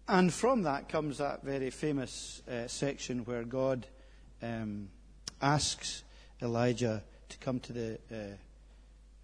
And 0.09 0.33
from 0.33 0.63
that 0.63 0.89
comes 0.89 1.19
that 1.19 1.43
very 1.43 1.69
famous 1.69 2.41
uh, 2.49 2.67
section 2.67 3.19
where 3.25 3.43
God 3.43 3.85
um, 4.41 4.89
asks 5.41 6.03
Elijah 6.41 7.03
to 7.29 7.37
come 7.37 7.59
to 7.61 7.73
the 7.73 7.99
uh, 8.11 8.15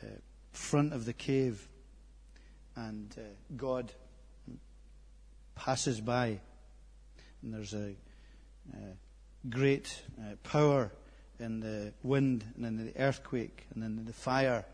uh, 0.05 0.09
front 0.51 0.93
of 0.93 1.05
the 1.05 1.13
cave, 1.13 1.67
and 2.75 3.15
God 3.57 3.91
passes 5.55 6.01
by, 6.01 6.39
and 7.41 7.53
there's 7.53 7.73
a, 7.73 7.95
a 8.73 9.49
great 9.49 10.01
uh, 10.19 10.35
power 10.43 10.91
in 11.39 11.59
the 11.59 11.93
wind 12.03 12.43
and 12.55 12.65
in 12.65 12.85
the 12.85 12.97
earthquake 12.97 13.65
and 13.73 13.83
in 13.83 14.05
the 14.05 14.13
fire, 14.13 14.65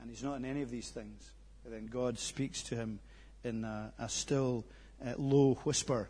and 0.00 0.10
he's 0.10 0.22
not 0.22 0.36
in 0.36 0.44
any 0.44 0.62
of 0.62 0.70
these 0.70 0.90
things. 0.90 1.32
And 1.64 1.74
then 1.74 1.86
God 1.86 2.18
speaks 2.18 2.62
to 2.64 2.76
him 2.76 3.00
in 3.44 3.64
a, 3.64 3.92
a 3.98 4.08
still, 4.08 4.64
uh, 5.04 5.14
low 5.16 5.54
whisper, 5.64 6.08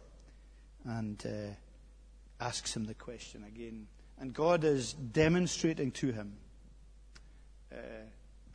and 0.84 1.22
uh, 1.26 2.44
asks 2.44 2.76
him 2.76 2.86
the 2.86 2.94
question 2.94 3.44
again. 3.44 3.86
And 4.20 4.32
God 4.34 4.64
is 4.64 4.92
demonstrating 4.92 5.90
to 5.92 6.12
him 6.12 6.36
uh, 7.72 7.76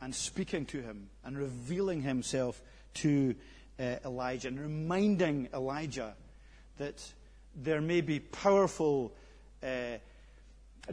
and 0.00 0.14
speaking 0.14 0.66
to 0.66 0.82
him 0.82 1.08
and 1.24 1.38
revealing 1.38 2.02
himself 2.02 2.60
to 2.94 3.34
uh, 3.78 3.96
Elijah 4.04 4.48
and 4.48 4.60
reminding 4.60 5.48
Elijah 5.52 6.14
that 6.78 7.02
there 7.54 7.80
may 7.80 8.00
be 8.00 8.20
powerful 8.20 9.12
uh, 9.62 9.98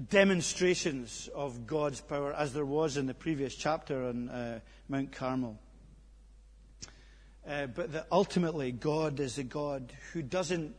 demonstrations 0.09 1.29
of 1.35 1.67
God's 1.67 2.01
power, 2.01 2.33
as 2.33 2.53
there 2.53 2.65
was 2.65 2.97
in 2.97 3.07
the 3.07 3.13
previous 3.13 3.55
chapter 3.55 4.07
on 4.07 4.29
uh, 4.29 4.59
Mount 4.87 5.11
Carmel. 5.11 5.59
Uh, 7.47 7.65
but 7.65 7.91
that 7.93 8.07
ultimately 8.11 8.71
God 8.71 9.19
is 9.19 9.37
a 9.37 9.43
God 9.43 9.91
who 10.13 10.21
doesn't 10.21 10.75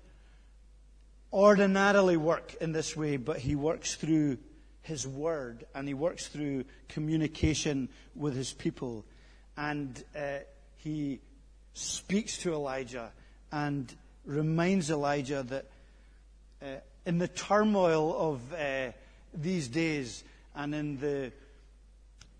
ordinarily 1.32 2.16
work 2.16 2.54
in 2.60 2.72
this 2.72 2.96
way, 2.96 3.16
but 3.16 3.38
he 3.38 3.56
works 3.56 3.96
through 3.96 4.38
his 4.82 5.06
word 5.06 5.64
and 5.74 5.88
he 5.88 5.94
works 5.94 6.28
through 6.28 6.64
communication 6.88 7.88
with 8.14 8.36
his 8.36 8.52
people. 8.52 9.04
And 9.56 10.02
uh, 10.16 10.38
he 10.76 11.20
speaks 11.74 12.38
to 12.38 12.52
Elijah 12.52 13.10
and 13.50 13.92
reminds 14.24 14.90
Elijah 14.90 15.42
that 15.42 15.66
uh, 16.62 16.66
in 17.06 17.18
the 17.18 17.28
turmoil 17.28 18.14
of 18.16 18.54
uh, 18.54 18.92
these 19.34 19.68
days 19.68 20.24
and 20.54 20.74
in 20.74 20.98
the, 20.98 21.32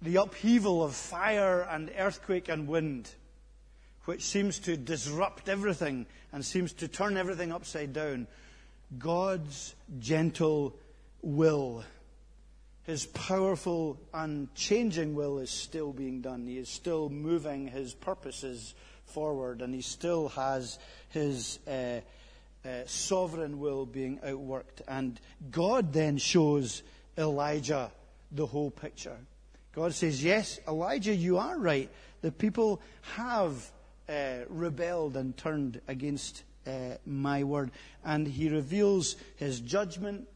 the 0.03 0.17
upheaval 0.17 0.83
of 0.83 0.95
fire 0.95 1.67
and 1.71 1.91
earthquake 1.99 2.49
and 2.49 2.69
wind, 2.69 3.11
which 4.05 4.23
seems 4.23 4.59
to 4.61 4.77
disrupt 4.77 5.49
everything 5.49 6.07
and 6.33 6.45
seems 6.45 6.73
to 6.75 6.89
turn 6.89 7.17
everything 7.17 7.53
upside 7.53 7.93
down, 7.93 8.27
God's 8.99 9.75
gentle 9.99 10.77
will, 11.23 11.85
His 12.85 13.07
powerful, 13.07 13.99
unchanging 14.13 15.15
will 15.15 15.39
is 15.39 15.51
still 15.51 15.93
being 15.93 16.21
done. 16.21 16.47
He 16.47 16.59
is 16.59 16.69
still 16.69 17.09
moving 17.09 17.69
His 17.69 17.95
purposes 17.95 18.75
forward, 19.13 19.63
and 19.63 19.75
He 19.75 19.83
still 19.83 20.29
has 20.31 20.79
His 21.11 21.59
uh, 21.67 22.01
uh, 22.65 22.69
sovereign 22.87 23.59
will 23.59 23.87
being 23.87 24.19
outworked. 24.19 24.83
And 24.87 25.21
God 25.51 25.93
then 25.93 26.19
shows 26.19 26.83
Elijah 27.19 27.91
the 28.31 28.47
whole 28.47 28.71
picture. 28.71 29.17
God 29.75 29.95
says, 29.95 30.23
Yes, 30.23 30.61
Elijah, 30.69 31.15
you 31.15 31.39
are 31.39 31.59
right. 31.59 31.91
The 32.21 32.33
people 32.33 32.81
have 33.17 33.71
uh, 34.09 34.45
rebelled 34.49 35.17
and 35.17 35.37
turned 35.37 35.81
against 35.89 36.45
uh, 36.67 36.97
my 37.07 37.45
word. 37.45 37.71
And 38.05 38.27
he 38.27 38.49
reveals 38.49 39.17
his 39.37 39.61
judgment 39.61 40.29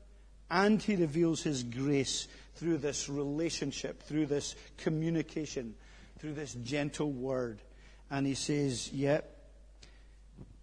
and 0.50 0.80
he 0.80 0.96
reveals 0.96 1.42
his 1.42 1.62
grace 1.62 2.28
through 2.56 2.78
this 2.78 3.08
relationship, 3.08 4.02
through 4.02 4.26
this 4.26 4.54
communication, 4.78 5.74
through 6.18 6.34
this 6.34 6.54
gentle 6.54 7.10
word. 7.10 7.60
And 8.10 8.26
he 8.26 8.34
says, 8.34 8.92
Yep, 8.92 9.30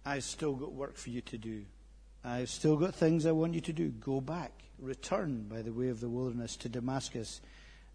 I've 0.04 0.24
still 0.24 0.54
got 0.54 0.72
work 0.72 0.96
for 0.96 1.10
you 1.10 1.20
to 1.22 1.38
do. 1.38 1.64
I've 2.24 2.48
still 2.48 2.76
got 2.76 2.94
things 2.94 3.26
I 3.26 3.32
want 3.32 3.54
you 3.54 3.60
to 3.62 3.72
do. 3.72 3.88
Go 3.90 4.20
back. 4.20 4.52
Return 4.78 5.46
by 5.48 5.62
the 5.62 5.72
way 5.72 5.88
of 5.88 6.00
the 6.00 6.08
wilderness 6.08 6.56
to 6.56 6.68
Damascus. 6.68 7.40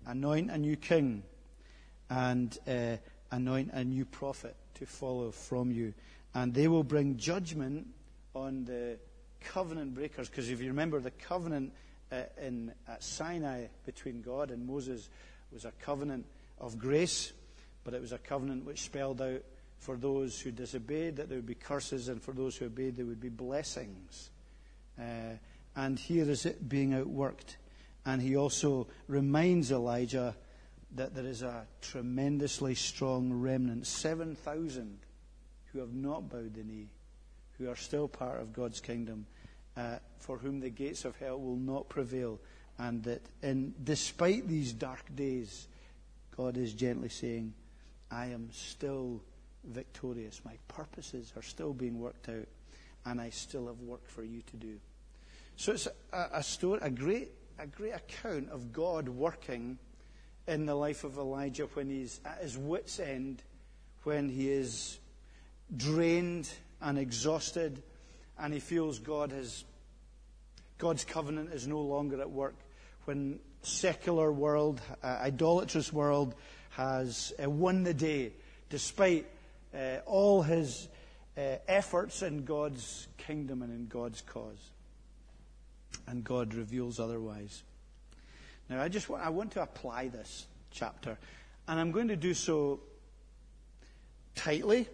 Anoint 0.05 0.49
a 0.49 0.57
new 0.57 0.75
king 0.75 1.23
and 2.09 2.57
uh, 2.67 2.97
anoint 3.31 3.71
a 3.73 3.83
new 3.83 4.05
prophet 4.05 4.55
to 4.75 4.85
follow 4.85 5.31
from 5.31 5.71
you 5.71 5.93
and 6.33 6.53
they 6.53 6.67
will 6.67 6.83
bring 6.83 7.17
judgment 7.17 7.87
on 8.35 8.65
the 8.65 8.97
covenant 9.41 9.95
breakers. 9.95 10.29
Because 10.29 10.49
if 10.49 10.61
you 10.61 10.67
remember, 10.67 10.99
the 10.99 11.11
covenant 11.11 11.73
uh, 12.11 12.23
in 12.41 12.71
at 12.87 13.03
Sinai 13.03 13.65
between 13.85 14.21
God 14.21 14.51
and 14.51 14.65
Moses 14.65 15.09
was 15.51 15.65
a 15.65 15.71
covenant 15.71 16.25
of 16.59 16.77
grace, 16.77 17.33
but 17.89 17.97
it 17.97 18.01
was 18.01 18.11
a 18.11 18.19
covenant 18.19 18.65
which 18.65 18.81
spelled 18.81 19.19
out 19.19 19.41
for 19.79 19.97
those 19.97 20.39
who 20.39 20.51
disobeyed 20.51 21.15
that 21.15 21.27
there 21.27 21.39
would 21.39 21.47
be 21.47 21.55
curses, 21.55 22.07
and 22.07 22.21
for 22.21 22.33
those 22.33 22.55
who 22.55 22.67
obeyed 22.67 22.95
there 22.95 23.05
would 23.07 23.19
be 23.19 23.29
blessings. 23.29 24.29
Uh, 24.99 25.37
and 25.75 25.97
here 25.97 26.29
is 26.29 26.45
it 26.45 26.69
being 26.69 26.91
outworked. 26.91 27.55
And 28.05 28.21
he 28.21 28.37
also 28.37 28.85
reminds 29.07 29.71
Elijah 29.71 30.35
that 30.97 31.15
there 31.15 31.25
is 31.25 31.41
a 31.41 31.65
tremendously 31.81 32.75
strong 32.75 33.33
remnant 33.33 33.87
7,000 33.87 34.99
who 35.73 35.79
have 35.79 35.95
not 35.95 36.29
bowed 36.29 36.53
the 36.53 36.63
knee, 36.63 36.89
who 37.57 37.71
are 37.71 37.75
still 37.75 38.07
part 38.07 38.39
of 38.39 38.53
God's 38.53 38.81
kingdom, 38.81 39.25
uh, 39.75 39.97
for 40.19 40.37
whom 40.37 40.59
the 40.59 40.69
gates 40.69 41.05
of 41.05 41.15
hell 41.15 41.39
will 41.39 41.57
not 41.57 41.89
prevail, 41.89 42.39
and 42.77 43.03
that 43.05 43.23
in, 43.41 43.73
despite 43.83 44.47
these 44.47 44.73
dark 44.73 45.03
days, 45.15 45.67
God 46.37 46.55
is 46.55 46.73
gently 46.73 47.09
saying, 47.09 47.55
I 48.11 48.27
am 48.27 48.49
still 48.51 49.21
victorious. 49.63 50.41
My 50.43 50.57
purposes 50.67 51.33
are 51.35 51.41
still 51.41 51.73
being 51.73 51.99
worked 51.99 52.29
out, 52.29 52.47
and 53.05 53.21
I 53.21 53.29
still 53.29 53.67
have 53.67 53.79
work 53.81 54.07
for 54.07 54.23
you 54.23 54.41
to 54.51 54.57
do. 54.57 54.79
So 55.55 55.73
it's 55.73 55.87
a, 56.13 56.29
a 56.33 56.43
story, 56.43 56.79
a 56.81 56.89
great, 56.89 57.31
a 57.59 57.67
great 57.67 57.93
account 57.93 58.49
of 58.49 58.71
God 58.71 59.09
working 59.09 59.77
in 60.47 60.65
the 60.65 60.75
life 60.75 61.03
of 61.03 61.17
Elijah 61.17 61.67
when 61.73 61.89
he's 61.89 62.19
at 62.25 62.39
his 62.41 62.57
wits' 62.57 62.99
end, 62.99 63.43
when 64.03 64.29
he 64.29 64.49
is 64.49 64.97
drained 65.75 66.49
and 66.81 66.97
exhausted, 66.97 67.83
and 68.39 68.53
he 68.53 68.59
feels 68.59 68.99
God 68.99 69.31
has, 69.31 69.65
God's 70.77 71.03
covenant 71.03 71.53
is 71.53 71.67
no 71.67 71.81
longer 71.81 72.19
at 72.21 72.31
work. 72.31 72.55
When 73.05 73.39
secular 73.61 74.31
world, 74.31 74.81
uh, 75.03 75.17
idolatrous 75.21 75.91
world, 75.91 76.33
has 76.69 77.33
uh, 77.43 77.49
won 77.49 77.83
the 77.83 77.93
day, 77.93 78.33
despite 78.69 79.25
uh, 79.73 79.97
all 80.05 80.41
his 80.41 80.87
uh, 81.37 81.55
efforts 81.67 82.21
in 82.21 82.45
God's 82.45 83.07
kingdom 83.17 83.61
and 83.61 83.71
in 83.71 83.87
God's 83.87 84.21
cause. 84.21 84.71
And 86.07 86.23
God 86.23 86.53
reveals 86.53 86.99
otherwise. 86.99 87.63
Now, 88.69 88.81
I 88.81 88.89
just 88.89 89.09
want, 89.09 89.25
I 89.25 89.29
want 89.29 89.51
to 89.51 89.61
apply 89.61 90.09
this 90.09 90.47
chapter, 90.71 91.17
and 91.67 91.79
I'm 91.79 91.91
going 91.91 92.09
to 92.09 92.15
do 92.15 92.33
so 92.33 92.79
tightly 94.35 94.87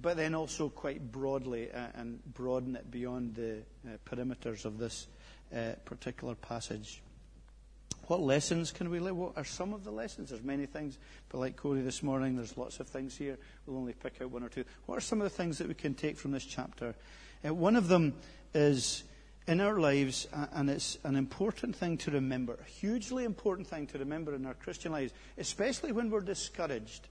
but 0.00 0.16
then 0.16 0.34
also 0.34 0.68
quite 0.68 1.12
broadly 1.12 1.70
uh, 1.70 1.86
and 1.94 2.22
broaden 2.32 2.76
it 2.76 2.90
beyond 2.90 3.34
the 3.34 3.58
uh, 3.86 3.96
perimeters 4.06 4.64
of 4.64 4.78
this 4.78 5.06
particular 5.84 6.34
passage. 6.34 7.01
What 8.08 8.20
lessons 8.20 8.72
can 8.72 8.90
we 8.90 9.00
learn? 9.00 9.16
What 9.16 9.32
are 9.36 9.44
some 9.44 9.72
of 9.72 9.84
the 9.84 9.90
lessons? 9.90 10.30
There's 10.30 10.42
many 10.42 10.66
things, 10.66 10.98
but 11.28 11.38
like 11.38 11.56
Corey 11.56 11.82
this 11.82 12.02
morning, 12.02 12.36
there's 12.36 12.56
lots 12.56 12.80
of 12.80 12.88
things 12.88 13.16
here. 13.16 13.38
We'll 13.66 13.78
only 13.78 13.92
pick 13.92 14.20
out 14.20 14.30
one 14.30 14.42
or 14.42 14.48
two. 14.48 14.64
What 14.86 14.98
are 14.98 15.00
some 15.00 15.20
of 15.20 15.24
the 15.24 15.36
things 15.36 15.58
that 15.58 15.68
we 15.68 15.74
can 15.74 15.94
take 15.94 16.16
from 16.16 16.32
this 16.32 16.44
chapter? 16.44 16.94
Uh, 17.46 17.54
one 17.54 17.76
of 17.76 17.88
them 17.88 18.14
is 18.54 19.04
in 19.46 19.60
our 19.60 19.78
lives, 19.78 20.28
and 20.52 20.70
it's 20.70 20.98
an 21.04 21.16
important 21.16 21.74
thing 21.74 21.96
to 21.98 22.10
remember, 22.10 22.58
a 22.60 22.70
hugely 22.70 23.24
important 23.24 23.66
thing 23.66 23.86
to 23.88 23.98
remember 23.98 24.34
in 24.34 24.46
our 24.46 24.54
Christian 24.54 24.92
lives, 24.92 25.12
especially 25.38 25.92
when 25.92 26.10
we're 26.10 26.20
discouraged. 26.20 27.08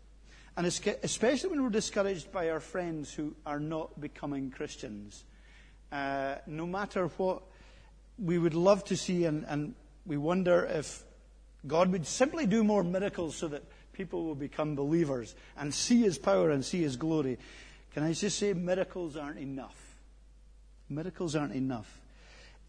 And 0.57 0.65
especially 0.65 1.49
when 1.49 1.63
we're 1.63 1.69
discouraged 1.69 2.31
by 2.31 2.49
our 2.49 2.59
friends 2.59 3.13
who 3.13 3.35
are 3.45 3.59
not 3.59 3.99
becoming 3.99 4.51
Christians. 4.51 5.23
Uh, 5.91 6.35
no 6.45 6.65
matter 6.65 7.07
what 7.17 7.43
we 8.19 8.37
would 8.37 8.53
love 8.53 8.83
to 8.85 8.97
see, 8.97 9.25
and, 9.25 9.45
and 9.47 9.75
we 10.05 10.17
wonder 10.17 10.65
if 10.65 11.03
God 11.67 11.91
would 11.91 12.07
simply 12.07 12.45
do 12.45 12.63
more 12.63 12.83
miracles 12.83 13.35
so 13.35 13.47
that 13.49 13.63
people 13.93 14.25
will 14.25 14.35
become 14.35 14.75
believers 14.75 15.35
and 15.57 15.73
see 15.73 16.01
His 16.01 16.17
power 16.17 16.49
and 16.49 16.65
see 16.65 16.81
His 16.81 16.95
glory. 16.95 17.37
Can 17.93 18.03
I 18.03 18.13
just 18.13 18.39
say, 18.39 18.53
miracles 18.53 19.17
aren't 19.17 19.39
enough? 19.39 19.75
Miracles 20.89 21.35
aren't 21.35 21.53
enough. 21.53 21.99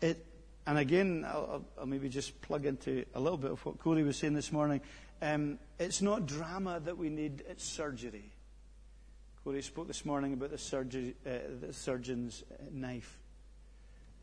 It, 0.01 0.25
and 0.67 0.79
again, 0.79 1.25
I'll, 1.27 1.65
I'll, 1.79 1.87
maybe 1.87 2.09
just 2.09 2.41
plug 2.43 2.67
into 2.67 3.05
a 3.15 3.21
little 3.21 3.39
bit 3.39 3.51
of 3.51 3.65
what 3.65 3.79
Corey 3.79 4.03
was 4.03 4.17
saying 4.17 4.35
this 4.35 4.53
morning. 4.53 4.81
Um, 5.21 5.59
it's 5.79 6.03
not 6.03 6.27
drama 6.27 6.81
that 6.81 6.99
we 6.99 7.09
need, 7.09 7.45
it's 7.49 7.65
surgery. 7.65 8.33
Corey 9.45 9.63
spoke 9.63 9.89
this 9.89 10.05
morning 10.05 10.35
about 10.35 10.51
the, 10.51 10.59
surgery, 10.59 11.15
uh, 11.27 11.31
the 11.61 11.73
surgeon's 11.73 12.45
knife. 12.71 13.19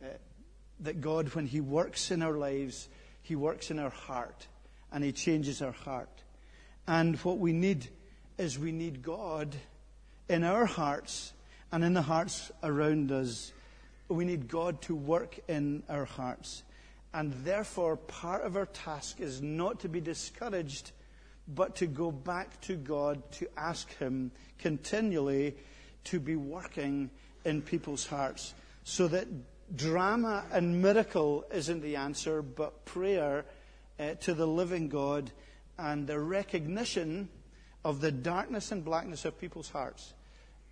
Uh, 0.04 0.08
that 0.82 1.02
God, 1.02 1.30
when 1.36 1.46
He 1.46 1.60
works 1.60 2.12
in 2.12 2.22
our 2.22 2.38
lives, 2.38 2.88
He 3.22 3.36
works 3.36 3.72
in 3.72 3.80
our 3.80 3.90
heart 3.90 4.48
and 4.92 5.04
He 5.04 5.12
changes 5.12 5.62
our 5.62 5.72
heart. 5.72 6.10
And 6.88 7.18
what 7.18 7.38
we 7.38 7.54
need 7.54 7.88
is 8.38 8.58
we 8.58 8.72
need 8.72 9.04
God 9.04 9.56
in 10.28 10.44
our 10.44 10.66
hearts 10.66 11.34
and 11.72 11.84
in 11.84 11.94
the 11.94 12.02
hearts 12.02 12.52
around 12.64 13.12
us. 13.12 13.52
We 14.08 14.26
need 14.26 14.48
God 14.48 14.82
to 14.84 14.96
work 14.96 15.40
in 15.48 15.84
our 15.88 16.06
hearts. 16.06 16.64
And 17.14 17.34
therefore, 17.44 17.98
part 17.98 18.44
of 18.44 18.56
our 18.56 18.68
task 18.68 19.20
is 19.20 19.42
not 19.42 19.82
to 19.82 19.90
be 19.90 20.02
discouraged, 20.02 20.92
but 21.48 21.76
to 21.78 21.88
go 21.88 22.12
back 22.12 22.60
to 22.62 22.76
God 22.76 23.22
to 23.34 23.48
ask 23.58 23.96
Him 23.98 24.32
continually 24.60 25.56
to 26.06 26.20
be 26.20 26.36
working 26.36 27.10
in 27.46 27.62
people's 27.62 28.06
hearts 28.06 28.54
so 28.84 29.08
that 29.08 29.28
drama 29.76 30.46
and 30.52 30.82
miracle 30.82 31.46
isn't 31.52 31.82
the 31.82 31.96
answer, 31.96 32.42
but 32.42 32.86
prayer 32.86 33.46
uh, 34.00 34.16
to 34.16 34.34
the 34.34 34.48
living 34.48 34.90
God 34.90 35.32
and 35.78 36.08
the 36.08 36.20
recognition 36.20 37.30
of 37.86 38.02
the 38.02 38.12
darkness 38.12 38.72
and 38.72 38.84
blackness 38.84 39.26
of 39.26 39.40
people's 39.40 39.70
hearts 39.70 40.14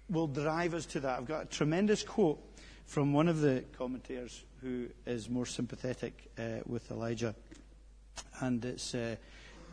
will 0.10 0.28
drive 0.28 0.74
us 0.74 0.86
to 0.88 1.00
that. 1.02 1.20
I've 1.20 1.26
got 1.26 1.44
a 1.44 1.46
tremendous 1.46 2.04
quote 2.04 2.40
from 2.86 3.14
one 3.14 3.28
of 3.28 3.42
the 3.42 3.64
commentators 3.78 4.44
who 4.62 4.88
is 5.06 5.30
more 5.30 5.46
sympathetic 5.46 6.30
uh, 6.38 6.60
with 6.66 6.90
Elijah. 6.90 7.36
And 8.40 8.64
it's 8.66 8.96
uh, 8.96 9.16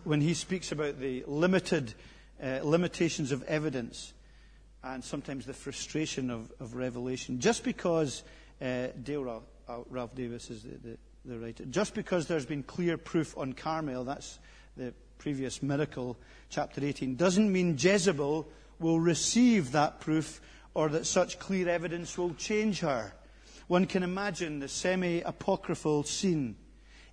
when 0.04 0.20
he 0.20 0.34
speaks 0.34 0.72
about 0.72 1.00
the 1.00 1.24
limited 1.26 1.94
uh, 2.42 2.60
limitations 2.62 3.32
of 3.32 3.42
evidence 3.44 4.12
and 4.82 5.02
sometimes 5.02 5.46
the 5.46 5.54
frustration 5.54 6.30
of, 6.30 6.52
of 6.60 6.74
revelation. 6.74 7.40
Just 7.40 7.64
because 7.64 8.22
uh, 8.64 8.88
Dale 9.02 9.24
Ralph, 9.24 9.42
uh, 9.68 9.78
Ralph, 9.90 10.14
Davis 10.14 10.50
is 10.50 10.62
the, 10.62 10.76
the, 10.78 10.98
the 11.24 11.38
writer. 11.38 11.64
Just 11.66 11.94
because 11.94 12.26
there's 12.26 12.46
been 12.46 12.62
clear 12.62 12.96
proof 12.96 13.36
on 13.36 13.52
Carmel, 13.52 14.04
that's 14.04 14.38
the 14.76 14.94
previous 15.18 15.62
miracle, 15.62 16.16
chapter 16.48 16.84
18, 16.84 17.16
doesn't 17.16 17.52
mean 17.52 17.76
Jezebel 17.78 18.48
will 18.78 19.00
receive 19.00 19.72
that 19.72 20.00
proof 20.00 20.40
or 20.74 20.88
that 20.88 21.06
such 21.06 21.38
clear 21.38 21.68
evidence 21.68 22.18
will 22.18 22.34
change 22.34 22.80
her. 22.80 23.14
One 23.68 23.86
can 23.86 24.02
imagine 24.02 24.58
the 24.58 24.68
semi 24.68 25.20
apocryphal 25.20 26.04
scene. 26.04 26.56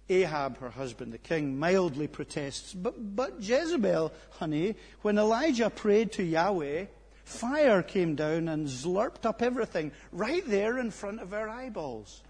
Ahab, 0.10 0.58
her 0.58 0.70
husband, 0.70 1.14
the 1.14 1.18
king, 1.18 1.58
mildly 1.58 2.08
protests, 2.08 2.74
but, 2.74 3.16
but 3.16 3.36
Jezebel, 3.40 4.12
honey, 4.32 4.76
when 5.04 5.18
Elijah 5.18 5.70
prayed 5.70 6.12
to 6.14 6.24
Yahweh, 6.24 6.88
Fire 7.24 7.84
came 7.84 8.16
down 8.16 8.48
and 8.48 8.68
slurped 8.68 9.26
up 9.26 9.42
everything 9.42 9.92
right 10.12 10.46
there 10.48 10.78
in 10.78 10.92
front 10.92 11.22
of 11.22 11.34
our 11.34 11.48
eyeballs. 11.48 12.22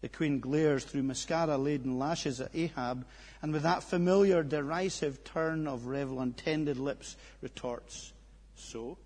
The 0.00 0.08
queen 0.08 0.40
glares 0.40 0.84
through 0.84 1.04
mascara 1.04 1.56
laden 1.56 1.98
lashes 1.98 2.40
at 2.40 2.54
Ahab, 2.54 3.06
and 3.40 3.52
with 3.52 3.62
that 3.62 3.84
familiar 3.84 4.42
derisive 4.42 5.22
turn 5.22 5.68
of 5.68 5.86
revel 5.86 6.20
intended 6.20 6.76
lips, 6.76 7.16
retorts, 7.40 8.12
So? 8.56 8.98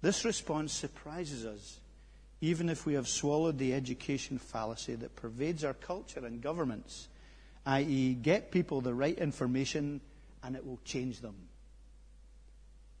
This 0.00 0.24
response 0.24 0.72
surprises 0.72 1.44
us, 1.44 1.78
even 2.40 2.68
if 2.68 2.86
we 2.86 2.94
have 2.94 3.08
swallowed 3.08 3.58
the 3.58 3.74
education 3.74 4.38
fallacy 4.38 4.94
that 4.94 5.16
pervades 5.16 5.64
our 5.64 5.74
culture 5.74 6.24
and 6.24 6.40
governments, 6.40 7.08
i.e., 7.66 8.14
get 8.14 8.52
people 8.52 8.80
the 8.80 8.94
right 8.94 9.18
information 9.18 10.00
and 10.42 10.54
it 10.54 10.64
will 10.64 10.78
change 10.84 11.20
them 11.20 11.47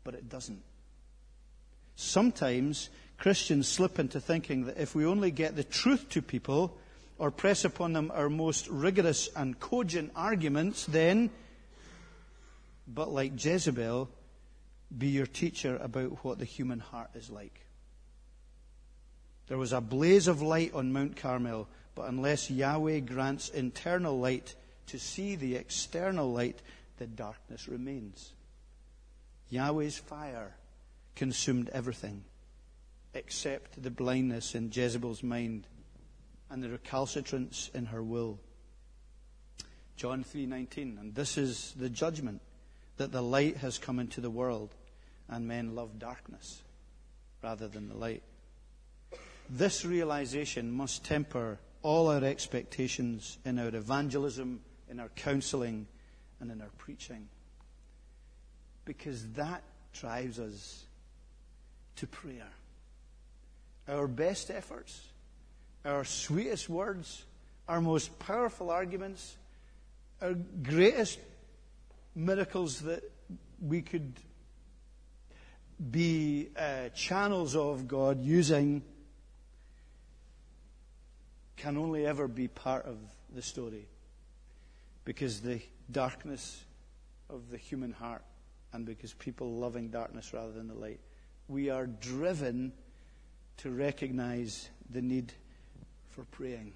but 0.08 0.14
it 0.14 0.30
doesn't. 0.30 0.62
Sometimes 1.94 2.88
Christians 3.18 3.68
slip 3.68 3.98
into 3.98 4.22
thinking 4.22 4.64
that 4.64 4.78
if 4.78 4.94
we 4.94 5.04
only 5.04 5.30
get 5.30 5.54
the 5.54 5.62
truth 5.62 6.08
to 6.08 6.22
people 6.22 6.78
or 7.18 7.30
press 7.30 7.66
upon 7.66 7.92
them 7.92 8.10
our 8.14 8.30
most 8.30 8.68
rigorous 8.68 9.28
and 9.36 9.60
cogent 9.60 10.10
arguments, 10.16 10.86
then, 10.86 11.28
but 12.86 13.12
like 13.12 13.44
Jezebel, 13.44 14.08
be 14.96 15.08
your 15.08 15.26
teacher 15.26 15.76
about 15.76 16.24
what 16.24 16.38
the 16.38 16.46
human 16.46 16.78
heart 16.78 17.10
is 17.14 17.28
like. 17.28 17.60
There 19.48 19.58
was 19.58 19.74
a 19.74 19.82
blaze 19.82 20.26
of 20.26 20.40
light 20.40 20.72
on 20.72 20.90
Mount 20.90 21.16
Carmel, 21.16 21.68
but 21.94 22.08
unless 22.08 22.50
Yahweh 22.50 23.00
grants 23.00 23.50
internal 23.50 24.18
light 24.18 24.54
to 24.86 24.98
see 24.98 25.34
the 25.34 25.56
external 25.56 26.32
light, 26.32 26.62
the 26.96 27.06
darkness 27.06 27.68
remains. 27.68 28.32
Yahweh's 29.50 29.98
fire 29.98 30.54
consumed 31.14 31.70
everything 31.70 32.24
except 33.14 33.82
the 33.82 33.90
blindness 33.90 34.54
in 34.54 34.70
Jezebel's 34.72 35.22
mind 35.22 35.66
and 36.50 36.62
the 36.62 36.68
recalcitrance 36.68 37.70
in 37.74 37.86
her 37.86 38.02
will. 38.02 38.38
John 39.96 40.22
3:19 40.22 41.00
and 41.00 41.14
this 41.14 41.38
is 41.38 41.74
the 41.76 41.88
judgment 41.88 42.42
that 42.98 43.10
the 43.10 43.22
light 43.22 43.56
has 43.58 43.78
come 43.78 43.98
into 43.98 44.20
the 44.20 44.30
world 44.30 44.74
and 45.28 45.48
men 45.48 45.74
love 45.74 45.98
darkness 45.98 46.62
rather 47.42 47.68
than 47.68 47.88
the 47.88 47.96
light. 47.96 48.22
This 49.48 49.84
realization 49.84 50.70
must 50.70 51.04
temper 51.04 51.58
all 51.82 52.08
our 52.08 52.24
expectations 52.24 53.38
in 53.44 53.58
our 53.58 53.74
evangelism, 53.74 54.60
in 54.88 55.00
our 55.00 55.08
counseling, 55.10 55.86
and 56.40 56.50
in 56.50 56.60
our 56.60 56.70
preaching 56.76 57.28
because 58.88 59.26
that 59.32 59.62
drives 59.92 60.38
us 60.38 60.86
to 61.96 62.06
prayer. 62.06 62.48
Our 63.86 64.08
best 64.08 64.50
efforts, 64.50 64.98
our 65.84 66.06
sweetest 66.06 66.70
words, 66.70 67.22
our 67.68 67.82
most 67.82 68.18
powerful 68.18 68.70
arguments, 68.70 69.36
our 70.22 70.32
greatest 70.62 71.18
miracles 72.14 72.80
that 72.80 73.02
we 73.60 73.82
could 73.82 74.14
be 75.90 76.48
uh, 76.56 76.88
channels 76.94 77.54
of 77.54 77.86
God 77.86 78.24
using 78.24 78.82
can 81.58 81.76
only 81.76 82.06
ever 82.06 82.26
be 82.26 82.48
part 82.48 82.86
of 82.86 82.96
the 83.34 83.42
story 83.42 83.86
because 85.04 85.42
the 85.42 85.60
darkness 85.92 86.64
of 87.28 87.50
the 87.50 87.58
human 87.58 87.92
heart 87.92 88.22
and 88.72 88.84
because 88.84 89.12
people 89.14 89.52
loving 89.52 89.88
darkness 89.88 90.32
rather 90.32 90.52
than 90.52 90.68
the 90.68 90.74
light. 90.74 91.00
We 91.48 91.70
are 91.70 91.86
driven 91.86 92.72
to 93.58 93.70
recognize 93.70 94.68
the 94.90 95.02
need 95.02 95.32
for 96.10 96.24
praying 96.24 96.72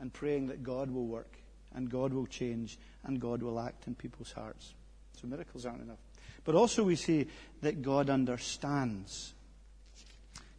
and 0.00 0.12
praying 0.12 0.48
that 0.48 0.62
God 0.62 0.90
will 0.90 1.06
work 1.06 1.36
and 1.74 1.90
God 1.90 2.12
will 2.12 2.26
change 2.26 2.78
and 3.04 3.20
God 3.20 3.42
will 3.42 3.58
act 3.58 3.86
in 3.86 3.94
people's 3.94 4.32
hearts. 4.32 4.74
So 5.20 5.26
miracles 5.26 5.66
aren't 5.66 5.82
enough. 5.82 5.98
But 6.44 6.54
also 6.54 6.82
we 6.82 6.96
see 6.96 7.26
that 7.60 7.82
God 7.82 8.10
understands. 8.10 9.34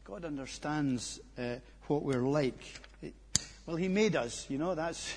God 0.04 0.26
understands 0.26 1.20
uh, 1.38 1.56
what 1.88 2.04
we're 2.04 2.28
like. 2.28 2.82
It, 3.02 3.14
well, 3.66 3.76
He 3.76 3.88
made 3.88 4.16
us, 4.16 4.46
you 4.50 4.58
know, 4.58 4.76
that's, 4.76 5.14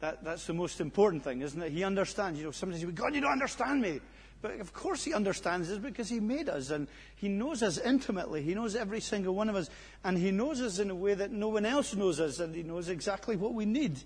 that, 0.00 0.24
that's 0.24 0.46
the 0.46 0.54
most 0.54 0.80
important 0.80 1.22
thing, 1.22 1.42
isn't 1.42 1.60
it? 1.60 1.72
He 1.72 1.84
understands. 1.84 2.38
You 2.38 2.46
know, 2.46 2.50
somebody 2.50 2.80
says, 2.80 2.90
God, 2.92 3.14
you 3.14 3.20
don't 3.20 3.32
understand 3.32 3.82
me. 3.82 4.00
But 4.42 4.58
of 4.60 4.72
course 4.72 5.04
he 5.04 5.12
understands 5.12 5.70
us 5.70 5.78
because 5.78 6.08
he 6.08 6.18
made 6.18 6.48
us 6.48 6.70
and 6.70 6.88
he 7.16 7.28
knows 7.28 7.62
us 7.62 7.76
intimately. 7.76 8.42
He 8.42 8.54
knows 8.54 8.74
every 8.74 9.00
single 9.00 9.34
one 9.34 9.50
of 9.50 9.56
us. 9.56 9.68
And 10.02 10.16
he 10.16 10.30
knows 10.30 10.62
us 10.62 10.78
in 10.78 10.88
a 10.90 10.94
way 10.94 11.12
that 11.12 11.30
no 11.30 11.48
one 11.48 11.66
else 11.66 11.94
knows 11.94 12.20
us 12.20 12.40
and 12.40 12.54
he 12.54 12.62
knows 12.62 12.88
exactly 12.88 13.36
what 13.36 13.52
we 13.52 13.66
need. 13.66 14.00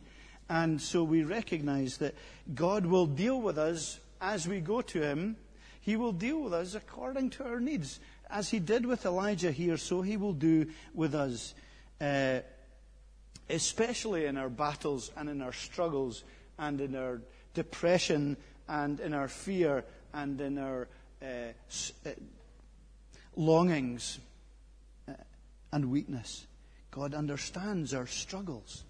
And 0.49 0.81
so 0.81 1.05
we 1.05 1.23
recognize 1.23 1.99
that 1.99 2.15
God 2.53 2.85
will 2.85 3.07
deal 3.07 3.41
with 3.41 3.59
us 3.59 4.01
as 4.21 4.49
we 4.49 4.61
go 4.61 4.81
to 4.83 5.01
him. 5.01 5.37
He 5.81 5.97
will 5.97 6.13
deal 6.13 6.41
with 6.41 6.53
us 6.53 6.75
according 6.75 7.31
to 7.31 7.45
our 7.45 7.61
needs. 7.61 8.01
As 8.29 8.49
he 8.51 8.59
did 8.59 8.85
with 8.85 9.07
Elijah 9.07 9.53
here, 9.53 9.77
so 9.77 10.03
he 10.03 10.17
will 10.17 10.33
do 10.33 10.67
with 10.95 11.15
us. 11.15 11.55
Uh, 12.01 12.41
especially 13.49 14.27
in 14.27 14.37
our 14.37 14.49
battles 14.49 15.11
and 15.17 15.29
in 15.29 15.43
our 15.43 15.53
struggles 15.53 16.25
and 16.59 16.81
in 16.81 16.97
our 16.97 17.21
depression 17.55 18.37
and 18.69 19.01
in 19.01 19.13
our 19.13 19.29
fear 19.29 19.85
and 20.13 20.41
in 20.41 20.59
our 20.59 20.89
uh, 21.23 21.27
uh, 22.07 22.11
longings 23.37 24.19
uh, 25.09 25.13
and 25.73 25.91
weakness. 25.91 26.47
God 26.91 27.15
understands 27.15 27.93
our 27.93 28.07
struggles. 28.07 28.85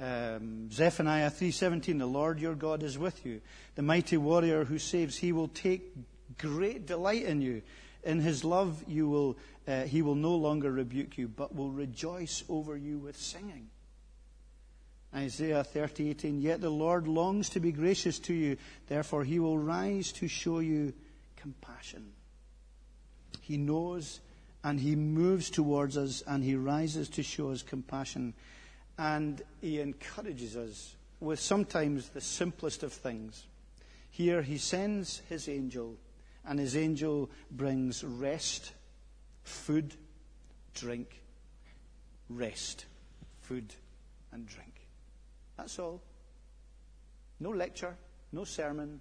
Um, 0.00 0.70
Zephaniah 0.70 1.30
3:17 1.30 1.98
The 1.98 2.06
Lord 2.06 2.38
your 2.38 2.54
God 2.54 2.82
is 2.82 2.96
with 2.96 3.26
you 3.26 3.40
the 3.74 3.82
mighty 3.82 4.16
warrior 4.16 4.64
who 4.64 4.78
saves 4.78 5.16
he 5.16 5.32
will 5.32 5.48
take 5.48 5.92
great 6.36 6.86
delight 6.86 7.24
in 7.24 7.40
you 7.40 7.62
in 8.04 8.20
his 8.20 8.44
love 8.44 8.82
you 8.86 9.08
will 9.08 9.36
uh, 9.66 9.82
he 9.82 10.02
will 10.02 10.14
no 10.14 10.34
longer 10.34 10.70
rebuke 10.70 11.18
you 11.18 11.28
but 11.28 11.54
will 11.54 11.70
rejoice 11.70 12.44
over 12.48 12.76
you 12.76 12.98
with 12.98 13.16
singing. 13.16 13.68
Isaiah 15.14 15.64
30:18 15.64 16.42
Yet 16.42 16.60
the 16.60 16.70
Lord 16.70 17.08
longs 17.08 17.48
to 17.50 17.60
be 17.60 17.72
gracious 17.72 18.18
to 18.20 18.34
you 18.34 18.56
therefore 18.88 19.24
he 19.24 19.38
will 19.38 19.58
rise 19.58 20.12
to 20.12 20.28
show 20.28 20.58
you 20.58 20.92
compassion. 21.36 22.12
He 23.40 23.56
knows 23.56 24.20
and 24.64 24.80
he 24.80 24.96
moves 24.96 25.50
towards 25.50 25.96
us 25.96 26.22
and 26.26 26.42
he 26.42 26.54
rises 26.54 27.08
to 27.10 27.22
show 27.22 27.50
us 27.50 27.62
compassion. 27.62 28.34
And 28.98 29.40
he 29.60 29.80
encourages 29.80 30.56
us 30.56 30.96
with 31.20 31.40
sometimes 31.40 32.08
the 32.08 32.20
simplest 32.20 32.82
of 32.82 32.92
things. 32.92 33.46
Here 34.10 34.42
he 34.42 34.58
sends 34.58 35.22
his 35.28 35.48
angel 35.48 35.96
and 36.46 36.58
his 36.58 36.76
angel 36.76 37.30
brings 37.50 38.04
rest 38.04 38.72
food 39.42 39.94
drink 40.74 41.22
rest 42.28 42.86
food 43.40 43.74
and 44.32 44.46
drink 44.46 44.78
that's 45.58 45.78
all. 45.80 46.00
No 47.40 47.50
lecture, 47.50 47.94
no 48.32 48.44
sermon, 48.44 49.00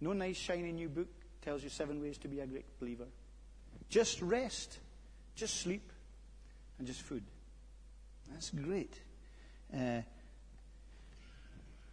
no 0.00 0.12
nice 0.12 0.36
shiny 0.36 0.72
new 0.72 0.88
book 0.88 1.08
tells 1.40 1.62
you 1.62 1.70
seven 1.70 2.02
ways 2.02 2.18
to 2.18 2.28
be 2.28 2.40
a 2.40 2.46
great 2.46 2.66
believer. 2.78 3.06
Just 3.88 4.20
rest, 4.20 4.78
just 5.36 5.60
sleep, 5.60 5.92
and 6.78 6.86
just 6.86 7.00
food. 7.00 7.22
That's 8.30 8.50
great. 8.50 9.00
Uh, 9.72 10.02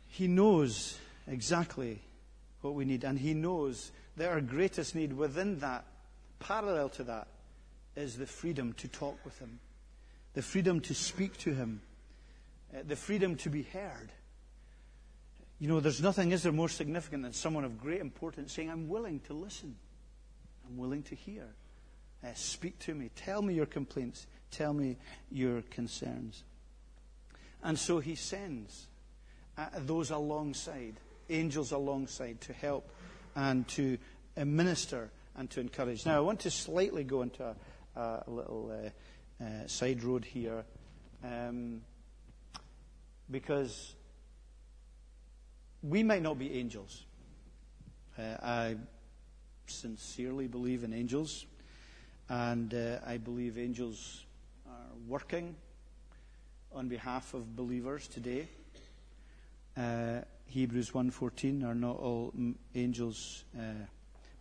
he 0.08 0.28
knows 0.28 0.98
exactly 1.28 2.02
what 2.62 2.74
we 2.74 2.86
need, 2.86 3.04
and 3.04 3.20
He 3.20 3.34
knows 3.34 3.92
that 4.20 4.30
our 4.30 4.42
greatest 4.42 4.96
need 4.96 5.14
within 5.14 5.60
that, 5.60 5.86
parallel 6.40 6.90
to 6.90 7.04
that, 7.06 7.28
is 7.96 8.18
the 8.18 8.26
freedom 8.26 8.74
to 8.74 8.88
talk 8.90 9.18
with 9.24 9.40
Him, 9.40 9.60
the 10.34 10.42
freedom 10.42 10.82
to 10.82 10.94
speak 10.94 11.38
to 11.38 11.54
Him, 11.54 11.82
uh, 12.74 12.80
the 12.86 12.98
freedom 12.98 13.38
to 13.38 13.50
be 13.50 13.64
heard. 13.64 14.12
You 15.58 15.70
know, 15.70 15.80
there's 15.80 16.02
nothing, 16.02 16.32
is 16.34 16.44
there, 16.44 16.52
more 16.52 16.68
significant 16.68 17.24
than 17.24 17.32
someone 17.32 17.64
of 17.64 17.80
great 17.80 18.02
importance 18.02 18.54
saying, 18.54 18.70
I'm 18.70 18.90
willing 18.90 19.22
to 19.22 19.34
listen. 19.34 19.76
I'm 20.68 20.78
willing 20.78 21.04
to 21.04 21.16
hear. 21.16 21.48
Uh, 22.22 22.28
speak 22.34 22.78
to 22.80 22.94
me. 22.94 23.12
Tell 23.16 23.42
me 23.42 23.54
your 23.54 23.66
complaints. 23.66 24.28
Tell 24.52 24.74
me 24.74 24.98
your 25.32 25.62
concerns. 25.64 26.44
And 27.64 27.80
so 27.80 28.00
he 28.00 28.16
sends 28.16 28.88
uh, 29.58 29.68
those 29.78 30.12
alongside, 30.12 30.96
angels 31.30 31.72
alongside, 31.72 32.42
to 32.42 32.54
help 32.54 32.90
and 33.40 33.68
to 33.70 33.98
minister 34.36 35.10
and 35.38 35.50
to 35.52 35.62
encourage. 35.62 36.06
Now, 36.06 36.18
I 36.18 36.20
want 36.20 36.42
to 36.42 36.52
slightly 36.52 37.04
go 37.06 37.22
into 37.22 37.44
a, 37.44 37.56
a 38.00 38.30
little 38.30 38.72
uh, 38.72 39.44
uh, 39.44 39.68
side 39.68 40.04
road 40.04 40.26
here. 40.26 40.66
Um, 41.24 41.82
because 43.32 43.96
we 45.82 46.04
might 46.04 46.22
not 46.22 46.38
be 46.38 46.60
angels. 46.60 47.06
Uh, 48.18 48.36
I 48.42 48.76
sincerely 49.68 50.48
believe 50.48 50.84
in 50.84 50.94
angels, 50.94 51.46
and 52.28 52.74
uh, 52.74 52.98
I 53.06 53.18
believe 53.18 53.58
angels 53.58 54.26
are 54.68 54.98
working 55.08 55.56
on 56.74 56.90
behalf 56.90 57.34
of 57.34 57.56
believers 57.56 58.08
today. 58.08 58.48
Uh, 59.80 60.22
Hebrews 60.48 60.92
1:14 60.92 61.64
are 61.64 61.76
not 61.76 61.98
all 61.98 62.34
angels 62.76 63.46
uh, 63.58 63.86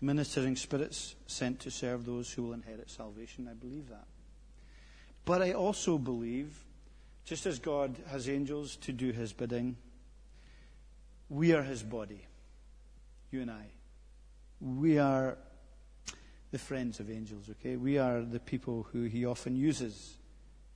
ministering 0.01 0.57
spirits 0.57 1.15
sent 1.27 1.61
to 1.61 1.71
serve 1.71 2.05
those 2.05 2.33
who 2.33 2.43
will 2.43 2.55
inherit 2.55 2.91
salvation. 2.91 3.47
I 3.49 3.55
believe 3.55 3.89
that. 3.89 4.07
But 5.25 5.43
I 5.43 5.53
also 5.53 5.97
believe 5.97 6.65
just 7.25 7.47
as 7.47 7.59
God 7.59 7.97
has 8.09 8.29
angels 8.29 8.77
to 8.77 8.93
do 8.93 9.13
his 9.13 9.33
bidding, 9.33 9.77
we 11.29 11.53
are 11.53 11.63
his 11.63 11.83
body. 11.83 12.27
You 13.31 13.43
and 13.43 13.51
I. 13.51 13.67
We 14.61 14.99
are 14.99 15.37
the 16.51 16.59
friends 16.59 16.99
of 16.99 17.11
angels, 17.11 17.51
okay? 17.51 17.77
We 17.77 17.99
are 17.99 18.23
the 18.23 18.41
people 18.41 18.89
who 18.93 19.05
he 19.05 19.27
often 19.27 19.55
uses 19.55 20.17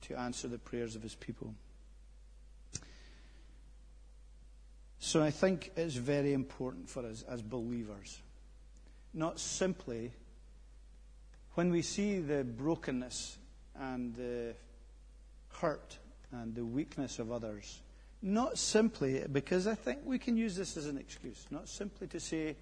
to 0.01 0.15
answer 0.17 0.47
the 0.47 0.59
prayers 0.59 0.95
of 0.95 1.01
his 1.01 1.15
people. 1.15 1.55
So 5.03 5.21
I 5.21 5.31
think 5.31 5.71
it's 5.75 5.95
very 5.95 6.31
important 6.31 6.89
for 6.89 7.05
us 7.05 7.25
as 7.27 7.41
believers, 7.41 8.21
not 9.13 9.37
simply 9.37 10.13
when 11.55 11.71
we 11.71 11.81
see 11.81 12.19
the 12.19 12.45
brokenness 12.45 13.37
and 13.77 14.15
the 14.15 14.55
hurt 15.59 15.97
and 16.31 16.55
the 16.55 16.63
weakness 16.63 17.19
of 17.19 17.33
others. 17.33 17.81
Not 18.21 18.57
simply, 18.57 19.25
because 19.29 19.67
I 19.67 19.75
think 19.75 19.99
we 20.05 20.17
can 20.17 20.37
use 20.37 20.55
this 20.55 20.77
as 20.77 20.85
an 20.85 20.97
excuse, 20.97 21.47
not 21.51 21.67
simply 21.67 22.07
to 22.07 22.19
say, 22.21 22.55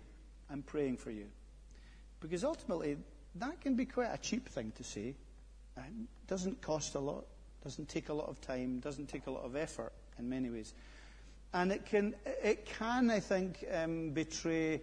I'm 0.49 0.63
praying 0.63 0.97
for 0.97 1.12
you. 1.12 1.27
Because 2.21 2.43
ultimately, 2.43 2.97
that 3.36 3.62
can 3.62 3.75
be 3.75 3.86
quite 3.86 4.10
a 4.12 4.17
cheap 4.17 4.49
thing 4.49 4.73
to 4.77 4.84
say. 4.84 5.13
It 5.77 5.84
doesn't 6.25 6.60
cost 6.60 6.95
a 6.95 6.99
lot, 6.99 7.25
doesn't 7.63 7.88
take 7.88 8.10
a 8.10 8.13
lot 8.13 8.30
of 8.30 8.41
time, 8.41 8.80
doesn't 8.80 9.10
take 9.10 9.27
a 9.27 9.32
lot 9.32 9.43
of 9.43 9.56
effort 9.56 9.93
in 10.17 10.27
many 10.27 10.49
ways. 10.49 10.73
And 11.53 11.71
it 11.71 11.85
can, 11.85 12.15
it 12.25 12.65
can 12.65 13.09
I 13.09 13.19
think, 13.19 13.65
um, 13.73 14.11
betray 14.11 14.81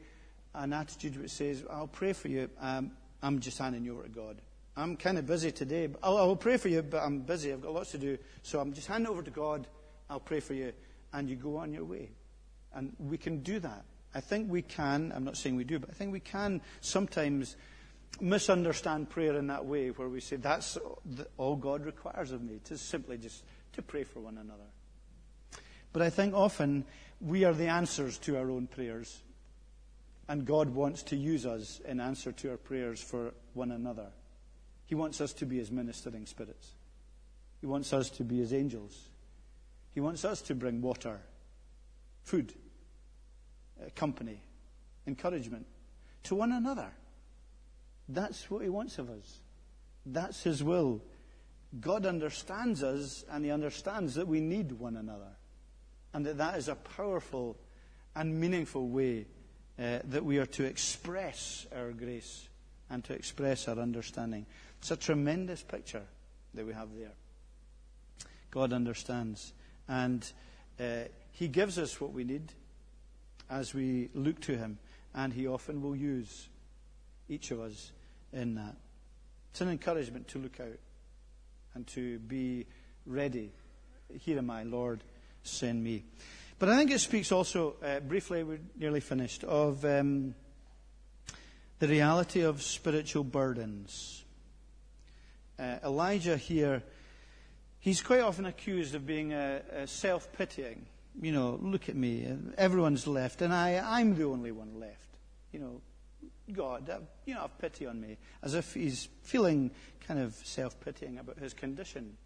an 0.54 0.72
attitude 0.72 1.20
which 1.20 1.30
says, 1.30 1.64
I'll 1.70 1.86
pray 1.86 2.12
for 2.12 2.28
you, 2.28 2.50
um, 2.60 2.92
I'm 3.22 3.40
just 3.40 3.58
handing 3.58 3.84
you 3.84 3.94
over 3.94 4.02
to 4.04 4.08
God. 4.08 4.40
I'm 4.76 4.96
kind 4.96 5.18
of 5.18 5.26
busy 5.26 5.50
today. 5.50 5.88
I'll, 6.02 6.18
I 6.18 6.24
will 6.24 6.36
pray 6.36 6.56
for 6.56 6.68
you, 6.68 6.82
but 6.82 7.02
I'm 7.02 7.20
busy. 7.20 7.52
I've 7.52 7.62
got 7.62 7.74
lots 7.74 7.90
to 7.92 7.98
do. 7.98 8.16
So 8.42 8.60
I'm 8.60 8.72
just 8.72 8.86
handing 8.86 9.10
over 9.10 9.22
to 9.22 9.30
God. 9.30 9.66
I'll 10.08 10.20
pray 10.20 10.40
for 10.40 10.54
you. 10.54 10.72
And 11.12 11.28
you 11.28 11.34
go 11.36 11.56
on 11.56 11.72
your 11.72 11.84
way. 11.84 12.10
And 12.74 12.94
we 12.98 13.18
can 13.18 13.40
do 13.42 13.58
that. 13.58 13.84
I 14.14 14.20
think 14.20 14.50
we 14.50 14.62
can, 14.62 15.12
I'm 15.14 15.24
not 15.24 15.36
saying 15.36 15.56
we 15.56 15.64
do, 15.64 15.78
but 15.78 15.90
I 15.90 15.94
think 15.94 16.12
we 16.12 16.20
can 16.20 16.60
sometimes 16.80 17.56
misunderstand 18.20 19.10
prayer 19.10 19.36
in 19.36 19.48
that 19.48 19.64
way 19.64 19.88
where 19.88 20.08
we 20.08 20.20
say 20.20 20.36
that's 20.36 20.78
all 21.36 21.56
God 21.56 21.84
requires 21.84 22.30
of 22.30 22.42
me, 22.42 22.60
to 22.64 22.78
simply 22.78 23.18
just 23.18 23.42
to 23.72 23.82
pray 23.82 24.04
for 24.04 24.20
one 24.20 24.38
another. 24.38 24.64
But 25.92 26.02
I 26.02 26.10
think 26.10 26.34
often 26.34 26.84
we 27.20 27.44
are 27.44 27.52
the 27.54 27.68
answers 27.68 28.18
to 28.18 28.36
our 28.36 28.50
own 28.50 28.66
prayers. 28.66 29.22
And 30.28 30.44
God 30.44 30.70
wants 30.70 31.02
to 31.04 31.16
use 31.16 31.46
us 31.46 31.80
in 31.86 32.00
answer 32.00 32.32
to 32.32 32.50
our 32.50 32.56
prayers 32.56 33.00
for 33.00 33.32
one 33.54 33.70
another. 33.70 34.08
He 34.84 34.94
wants 34.94 35.20
us 35.20 35.32
to 35.34 35.46
be 35.46 35.58
his 35.58 35.70
ministering 35.70 36.26
spirits. 36.26 36.72
He 37.60 37.66
wants 37.66 37.92
us 37.92 38.10
to 38.10 38.24
be 38.24 38.38
his 38.38 38.52
angels. 38.52 39.08
He 39.92 40.00
wants 40.00 40.24
us 40.24 40.42
to 40.42 40.54
bring 40.54 40.80
water, 40.80 41.20
food, 42.22 42.54
uh, 43.80 43.88
company, 43.96 44.40
encouragement 45.06 45.66
to 46.24 46.34
one 46.34 46.52
another. 46.52 46.90
That's 48.08 48.50
what 48.50 48.62
he 48.62 48.68
wants 48.68 48.98
of 48.98 49.10
us. 49.10 49.40
That's 50.06 50.42
his 50.42 50.62
will. 50.62 51.02
God 51.80 52.06
understands 52.06 52.82
us 52.82 53.24
and 53.30 53.44
he 53.44 53.50
understands 53.50 54.14
that 54.14 54.26
we 54.28 54.40
need 54.40 54.72
one 54.72 54.96
another. 54.96 55.36
And 56.12 56.24
that 56.26 56.38
that 56.38 56.56
is 56.56 56.68
a 56.68 56.74
powerful 56.74 57.56
and 58.14 58.40
meaningful 58.40 58.88
way 58.88 59.26
uh, 59.78 60.00
that 60.04 60.24
we 60.24 60.38
are 60.38 60.46
to 60.46 60.64
express 60.64 61.66
our 61.74 61.92
grace 61.92 62.48
and 62.90 63.04
to 63.04 63.12
express 63.12 63.68
our 63.68 63.78
understanding. 63.78 64.46
It's 64.80 64.90
a 64.90 64.96
tremendous 64.96 65.62
picture 65.62 66.02
that 66.54 66.66
we 66.66 66.72
have 66.72 66.88
there. 66.96 67.12
God 68.50 68.72
understands. 68.72 69.52
And 69.86 70.30
uh, 70.80 71.04
He 71.32 71.48
gives 71.48 71.78
us 71.78 72.00
what 72.00 72.12
we 72.12 72.24
need 72.24 72.52
as 73.50 73.74
we 73.74 74.08
look 74.14 74.40
to 74.42 74.56
Him. 74.56 74.78
and 75.14 75.32
He 75.32 75.46
often 75.46 75.82
will 75.82 75.96
use 75.96 76.48
each 77.28 77.50
of 77.50 77.60
us 77.60 77.92
in 78.32 78.54
that. 78.54 78.76
It's 79.50 79.60
an 79.60 79.70
encouragement 79.70 80.28
to 80.28 80.38
look 80.38 80.60
out 80.60 80.78
and 81.74 81.86
to 81.88 82.18
be 82.20 82.66
ready. 83.06 83.52
Here 84.20 84.38
am 84.38 84.50
I, 84.50 84.62
Lord, 84.62 85.02
send 85.48 85.82
me. 85.82 86.04
But 86.58 86.68
I 86.68 86.76
think 86.76 86.90
it 86.90 86.98
speaks 86.98 87.30
also, 87.30 87.76
uh, 87.84 88.00
briefly, 88.00 88.42
we're 88.42 88.60
nearly 88.76 89.00
finished, 89.00 89.44
of 89.44 89.84
um, 89.84 90.34
the 91.78 91.86
reality 91.86 92.40
of 92.40 92.62
spiritual 92.62 93.24
burdens. 93.24 94.24
Uh, 95.58 95.76
Elijah 95.84 96.36
here, 96.36 96.82
he's 97.78 98.02
quite 98.02 98.20
often 98.20 98.46
accused 98.46 98.94
of 98.94 99.06
being 99.06 99.32
uh, 99.32 99.86
self 99.86 100.32
pitying. 100.32 100.86
You 101.20 101.32
know, 101.32 101.58
look 101.60 101.88
at 101.88 101.96
me, 101.96 102.28
everyone's 102.56 103.06
left, 103.06 103.42
and 103.42 103.52
I, 103.52 103.82
I'm 103.84 104.16
the 104.16 104.24
only 104.24 104.52
one 104.52 104.78
left. 104.78 105.16
You 105.52 105.60
know, 105.60 105.80
God, 106.52 106.88
uh, 106.90 106.98
you 107.24 107.34
know, 107.34 107.42
have 107.42 107.58
pity 107.58 107.86
on 107.86 108.00
me, 108.00 108.16
as 108.42 108.54
if 108.54 108.74
he's 108.74 109.08
feeling 109.22 109.70
kind 110.06 110.20
of 110.20 110.34
self 110.34 110.78
pitying 110.80 111.18
about 111.18 111.38
his 111.38 111.54
condition. 111.54 112.16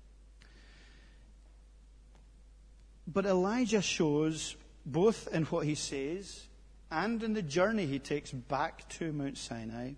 But 3.06 3.26
Elijah 3.26 3.82
shows, 3.82 4.56
both 4.86 5.28
in 5.32 5.44
what 5.44 5.66
he 5.66 5.74
says 5.74 6.44
and 6.90 7.22
in 7.22 7.32
the 7.32 7.42
journey 7.42 7.86
he 7.86 7.98
takes 7.98 8.30
back 8.30 8.88
to 8.90 9.12
Mount 9.12 9.38
Sinai, 9.38 9.92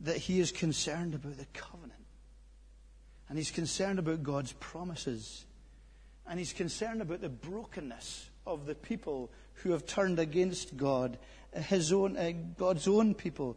that 0.00 0.16
he 0.16 0.40
is 0.40 0.50
concerned 0.50 1.14
about 1.14 1.38
the 1.38 1.46
covenant. 1.52 1.92
And 3.28 3.38
he's 3.38 3.50
concerned 3.50 3.98
about 3.98 4.22
God's 4.22 4.52
promises. 4.54 5.46
And 6.26 6.38
he's 6.38 6.52
concerned 6.52 7.00
about 7.00 7.20
the 7.20 7.28
brokenness 7.28 8.28
of 8.46 8.66
the 8.66 8.74
people 8.74 9.30
who 9.54 9.70
have 9.70 9.86
turned 9.86 10.18
against 10.18 10.76
God, 10.76 11.18
his 11.54 11.92
own, 11.92 12.16
uh, 12.16 12.32
God's 12.58 12.88
own 12.88 13.14
people, 13.14 13.56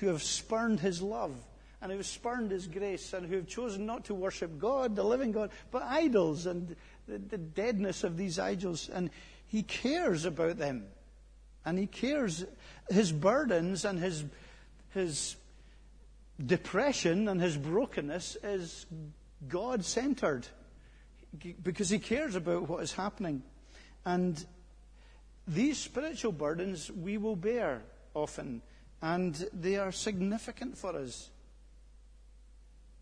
who 0.00 0.06
have 0.08 0.22
spurned 0.22 0.80
his 0.80 1.02
love 1.02 1.34
and 1.80 1.90
who 1.90 1.98
have 1.98 2.06
spurned 2.06 2.50
his 2.50 2.66
grace 2.66 3.12
and 3.12 3.26
who 3.26 3.36
have 3.36 3.46
chosen 3.46 3.84
not 3.86 4.04
to 4.04 4.14
worship 4.14 4.58
God, 4.58 4.96
the 4.96 5.02
living 5.02 5.32
God, 5.32 5.50
but 5.70 5.82
idols 5.82 6.46
and 6.46 6.76
the, 7.06 7.18
the 7.18 7.38
deadness 7.38 8.04
of 8.04 8.16
these 8.16 8.38
idols. 8.38 8.88
And 8.92 9.10
he 9.46 9.62
cares 9.62 10.24
about 10.24 10.58
them. 10.58 10.86
And 11.64 11.78
he 11.78 11.86
cares. 11.86 12.44
His 12.90 13.12
burdens 13.12 13.84
and 13.84 13.98
his, 13.98 14.24
his 14.90 15.36
depression 16.44 17.28
and 17.28 17.40
his 17.40 17.56
brokenness 17.56 18.36
is 18.42 18.86
God 19.48 19.84
centered 19.84 20.46
because 21.62 21.88
he 21.88 21.98
cares 21.98 22.34
about 22.34 22.68
what 22.68 22.82
is 22.82 22.92
happening. 22.92 23.42
And 24.04 24.44
these 25.46 25.78
spiritual 25.78 26.32
burdens 26.32 26.90
we 26.90 27.18
will 27.18 27.36
bear 27.36 27.82
often, 28.14 28.62
and 29.00 29.34
they 29.52 29.76
are 29.76 29.92
significant 29.92 30.76
for 30.76 30.96
us. 30.96 31.30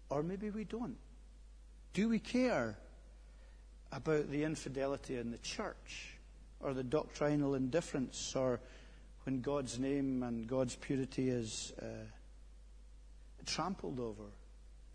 Or 0.09 0.23
maybe 0.23 0.51
we 0.51 0.65
don't. 0.65 0.97
Do 1.93 2.09
we 2.09 2.19
care 2.19 2.77
about 3.93 4.31
the 4.31 4.45
infidelity 4.45 5.17
in 5.17 5.31
the 5.31 5.39
church, 5.39 6.19
or 6.61 6.75
the 6.75 6.85
doctrinal 6.85 7.55
indifference, 7.55 8.35
or 8.37 8.61
when 9.25 9.41
God's 9.41 9.79
name 9.79 10.23
and 10.23 10.47
God's 10.47 10.77
purity 10.77 11.29
is 11.29 11.73
uh, 11.81 11.87
trampled 13.47 14.01
over 14.01 14.31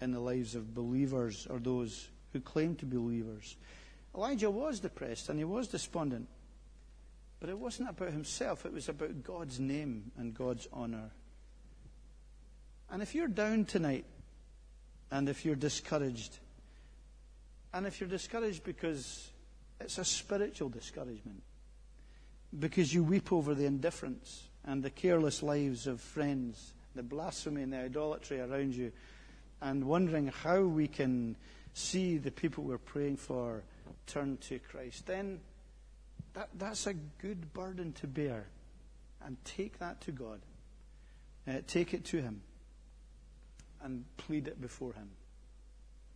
in 0.01 0.11
the 0.11 0.19
lives 0.19 0.55
of 0.55 0.73
believers 0.73 1.47
or 1.49 1.59
those 1.59 2.09
who 2.33 2.39
claim 2.39 2.75
to 2.75 2.85
be 2.85 2.97
believers? 2.97 3.55
Elijah 4.15 4.49
was 4.49 4.79
depressed 4.79 5.29
and 5.29 5.37
he 5.37 5.45
was 5.45 5.67
despondent. 5.67 6.27
But 7.39 7.49
it 7.49 7.59
wasn't 7.59 7.89
about 7.89 8.11
himself, 8.11 8.65
it 8.65 8.73
was 8.73 8.89
about 8.89 9.23
God's 9.23 9.59
name 9.59 10.11
and 10.17 10.33
God's 10.33 10.67
honor. 10.71 11.11
And 12.89 13.01
if 13.01 13.13
you're 13.13 13.27
down 13.27 13.65
tonight, 13.65 14.05
and 15.11 15.29
if 15.29 15.45
you're 15.45 15.55
discouraged, 15.55 16.39
and 17.75 17.85
if 17.85 17.99
you're 17.99 18.07
discouraged 18.07 18.63
because 18.63 19.29
it's 19.81 19.97
a 19.97 20.05
spiritual 20.05 20.69
discouragement, 20.69 21.43
because 22.57 22.93
you 22.93 23.03
weep 23.03 23.33
over 23.33 23.53
the 23.53 23.65
indifference 23.65 24.47
and 24.63 24.81
the 24.81 24.89
careless 24.89 25.43
lives 25.43 25.85
of 25.85 25.99
friends, 25.99 26.73
the 26.95 27.03
blasphemy 27.03 27.63
and 27.63 27.73
the 27.73 27.79
idolatry 27.79 28.39
around 28.39 28.73
you, 28.73 28.93
and 29.61 29.83
wondering 29.83 30.27
how 30.27 30.61
we 30.61 30.87
can 30.87 31.35
see 31.73 32.17
the 32.17 32.31
people 32.31 32.63
we're 32.63 32.77
praying 32.77 33.17
for 33.17 33.61
turn 34.07 34.37
to 34.37 34.57
Christ, 34.59 35.05
then 35.05 35.41
that, 36.33 36.47
that's 36.57 36.87
a 36.87 36.93
good 36.93 37.51
burden 37.51 37.91
to 37.99 38.07
bear. 38.07 38.45
And 39.25 39.35
take 39.43 39.79
that 39.79 39.99
to 40.01 40.13
God. 40.13 40.39
Uh, 41.45 41.55
take 41.67 41.93
it 41.93 42.05
to 42.05 42.21
Him. 42.21 42.41
And 43.83 44.05
plead 44.15 44.47
it 44.47 44.61
before 44.61 44.93
Him. 44.93 45.09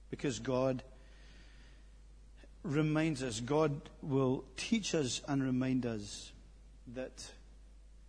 Because 0.10 0.40
God 0.40 0.84
reminds 2.64 3.24
us, 3.24 3.40
God 3.40 3.90
will 4.02 4.44
teach 4.58 4.94
us 4.94 5.22
and 5.28 5.44
remind 5.44 5.86
us 5.86 6.32
that 6.94 7.32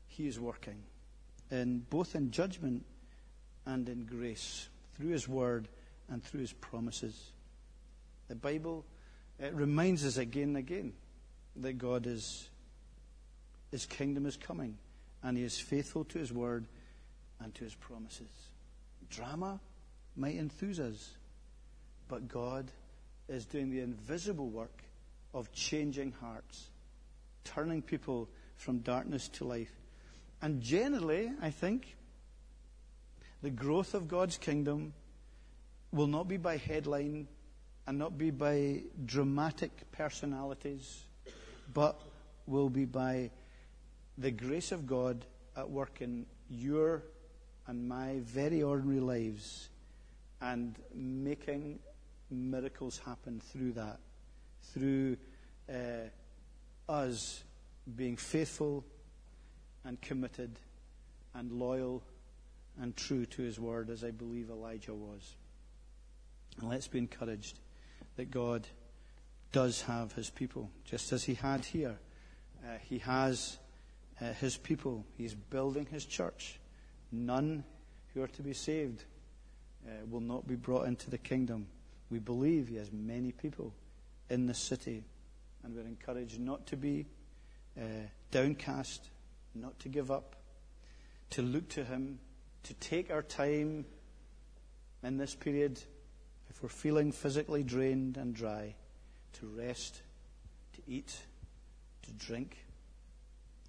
He 0.09 0.27
is 0.27 0.39
working, 0.39 0.83
in, 1.51 1.87
both 1.91 2.15
in 2.15 2.31
judgment 2.31 2.85
and 3.67 3.89
in 3.89 4.05
grace, 4.05 4.69
through 4.97 5.11
His 5.11 5.29
Word 5.29 5.69
and 6.09 6.23
through 6.23 6.41
His 6.41 6.53
promises. 6.53 7.31
The 8.29 8.35
Bible 8.35 8.85
it 9.41 9.55
reminds 9.55 10.05
us 10.05 10.19
again 10.19 10.49
and 10.49 10.57
again 10.59 10.93
that 11.57 11.79
God 11.79 12.07
is, 12.07 12.49
His 13.71 13.87
kingdom 13.87 14.27
is 14.27 14.37
coming, 14.37 14.77
and 15.23 15.37
He 15.37 15.45
is 15.45 15.59
faithful 15.59 16.05
to 16.05 16.19
His 16.19 16.33
word 16.33 16.67
and 17.41 17.55
to 17.55 17.65
His 17.65 17.75
promises. 17.75 18.29
Drama 19.09 19.59
might 20.15 20.37
enthuse 20.37 20.79
us, 20.79 21.13
but 22.07 22.29
God 22.29 22.71
is 23.31 23.47
doing 23.47 23.71
the 23.71 23.81
invisible 23.81 24.49
work 24.49 24.83
of 25.33 25.53
changing 25.53 26.13
hearts, 26.21 26.69
turning 27.45 27.81
people 27.81 28.29
from 28.57 28.79
darkness 28.79 29.29
to 29.29 29.45
life. 29.45 29.73
And 30.43 30.61
generally, 30.61 31.31
I 31.41 31.51
think, 31.51 31.97
the 33.43 33.51
growth 33.51 33.95
of 33.95 34.09
God's 34.09 34.37
kingdom 34.37 34.93
will 35.93 36.07
not 36.07 36.29
be 36.29 36.37
by 36.37 36.57
headline 36.57 37.29
and 37.87 37.99
not 37.99 38.19
be 38.19 38.31
by 38.31 38.83
dramatic 39.05 39.91
personalities 39.93 41.05
but 41.73 42.01
will 42.47 42.69
be 42.69 42.85
by 42.85 43.31
the 44.19 44.31
grace 44.31 44.73
of 44.73 44.87
God 44.87 45.25
at 45.57 45.71
work 45.71 46.01
in 46.01 46.27
your 46.49 47.03
and 47.67 47.89
my 47.89 48.19
very 48.21 48.63
ordinary 48.63 49.01
lives 49.01 49.69
and 50.41 50.77
making 50.95 51.79
miracles 52.31 53.01
happen 53.05 53.41
through 53.41 53.73
that, 53.73 53.99
through 54.73 55.17
uh, 55.69 56.09
us 56.89 57.43
being 57.97 58.17
faithful 58.17 58.85
and 59.85 60.01
committed 60.01 60.59
and 61.35 61.53
loyal 61.53 62.03
and 62.81 62.97
true 62.97 63.27
to 63.27 63.43
his 63.43 63.59
word, 63.59 63.91
as 63.91 64.05
I 64.05 64.11
believe 64.11 64.51
Elijah 64.51 64.95
was. 64.95 65.37
And 66.61 66.69
let's 66.69 66.89
be 66.89 66.99
encouraged 66.99 67.59
that 68.17 68.31
God 68.31 68.67
does 69.53 69.83
have 69.83 70.13
his 70.13 70.31
people, 70.31 70.71
just 70.85 71.13
as 71.13 71.25
he 71.25 71.35
had 71.35 71.65
here. 71.65 71.99
Uh, 72.65 72.79
he 72.89 72.99
has 72.99 73.59
uh, 74.21 74.33
his 74.35 74.57
people. 74.57 75.05
He's 75.17 75.35
building 75.35 75.87
his 75.91 76.05
church. 76.05 76.61
None 77.11 77.65
who 78.13 78.23
are 78.23 78.29
to 78.29 78.43
be 78.43 78.53
saved 78.53 79.05
uh, 79.87 80.07
will 80.09 80.21
not 80.21 80.47
be 80.47 80.57
brought 80.57 80.87
into 80.87 81.11
the 81.11 81.19
kingdom. 81.19 81.67
We 82.11 82.19
believe 82.19 82.69
he 82.69 82.77
has 82.77 82.93
many 82.93 83.33
people 83.33 83.75
in 84.29 84.47
the 84.47 84.55
city, 84.55 85.05
and 85.63 85.75
we're 85.75 85.83
encouraged 85.83 86.41
not 86.41 86.67
to 86.69 86.77
be 86.77 87.07
uh, 87.79 87.85
downcast, 88.31 89.09
not 89.55 89.79
to 89.81 89.89
give 89.89 90.11
up, 90.11 90.37
to 91.31 91.43
look 91.43 91.69
to 91.71 91.85
him, 91.85 92.19
to 92.65 92.75
take 92.75 93.11
our 93.11 93.23
time 93.23 93.85
in 95.03 95.17
this 95.17 95.35
period 95.35 95.81
if 96.51 96.63
we're 96.63 96.69
feeling 96.69 97.13
physically 97.13 97.63
drained 97.63 98.17
and 98.17 98.35
dry 98.35 98.75
to 99.35 99.47
rest, 99.47 100.03
to 100.75 100.83
eat, 100.87 101.17
to 102.03 102.13
drink, 102.13 102.57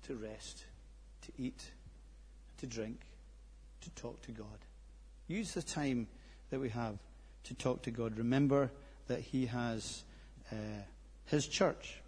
to 0.08 0.15
rest, 0.15 0.65
to 1.21 1.32
eat, 1.38 1.71
to 2.58 2.65
drink, 2.65 3.01
to 3.82 3.89
talk 3.91 4.21
to 4.23 4.32
God. 4.32 4.47
Use 5.27 5.54
the 5.54 5.62
time 5.62 6.08
that 6.49 6.60
we 6.60 6.69
have 6.69 6.97
to 7.43 7.54
talk 7.54 7.82
to 7.84 7.91
God. 7.91 8.17
Remember 8.17 8.71
that 9.08 9.19
He 9.19 9.45
has 9.47 10.04
uh, 10.51 10.56
His 11.25 11.47
church, 11.47 12.01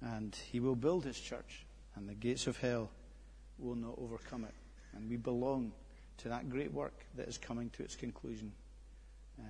and 0.00 0.34
He 0.50 0.60
will 0.60 0.76
build 0.76 1.04
His 1.04 1.18
church, 1.18 1.64
and 1.96 2.08
the 2.08 2.14
gates 2.14 2.46
of 2.46 2.58
hell 2.58 2.90
will 3.58 3.76
not 3.76 3.94
overcome 3.98 4.44
it. 4.44 4.54
And 4.94 5.08
we 5.08 5.16
belong 5.16 5.72
to 6.18 6.28
that 6.28 6.48
great 6.50 6.72
work 6.72 7.04
that 7.16 7.28
is 7.28 7.38
coming 7.38 7.70
to 7.70 7.82
its 7.82 7.96
conclusion. 7.96 8.52
Uh, 9.38 9.44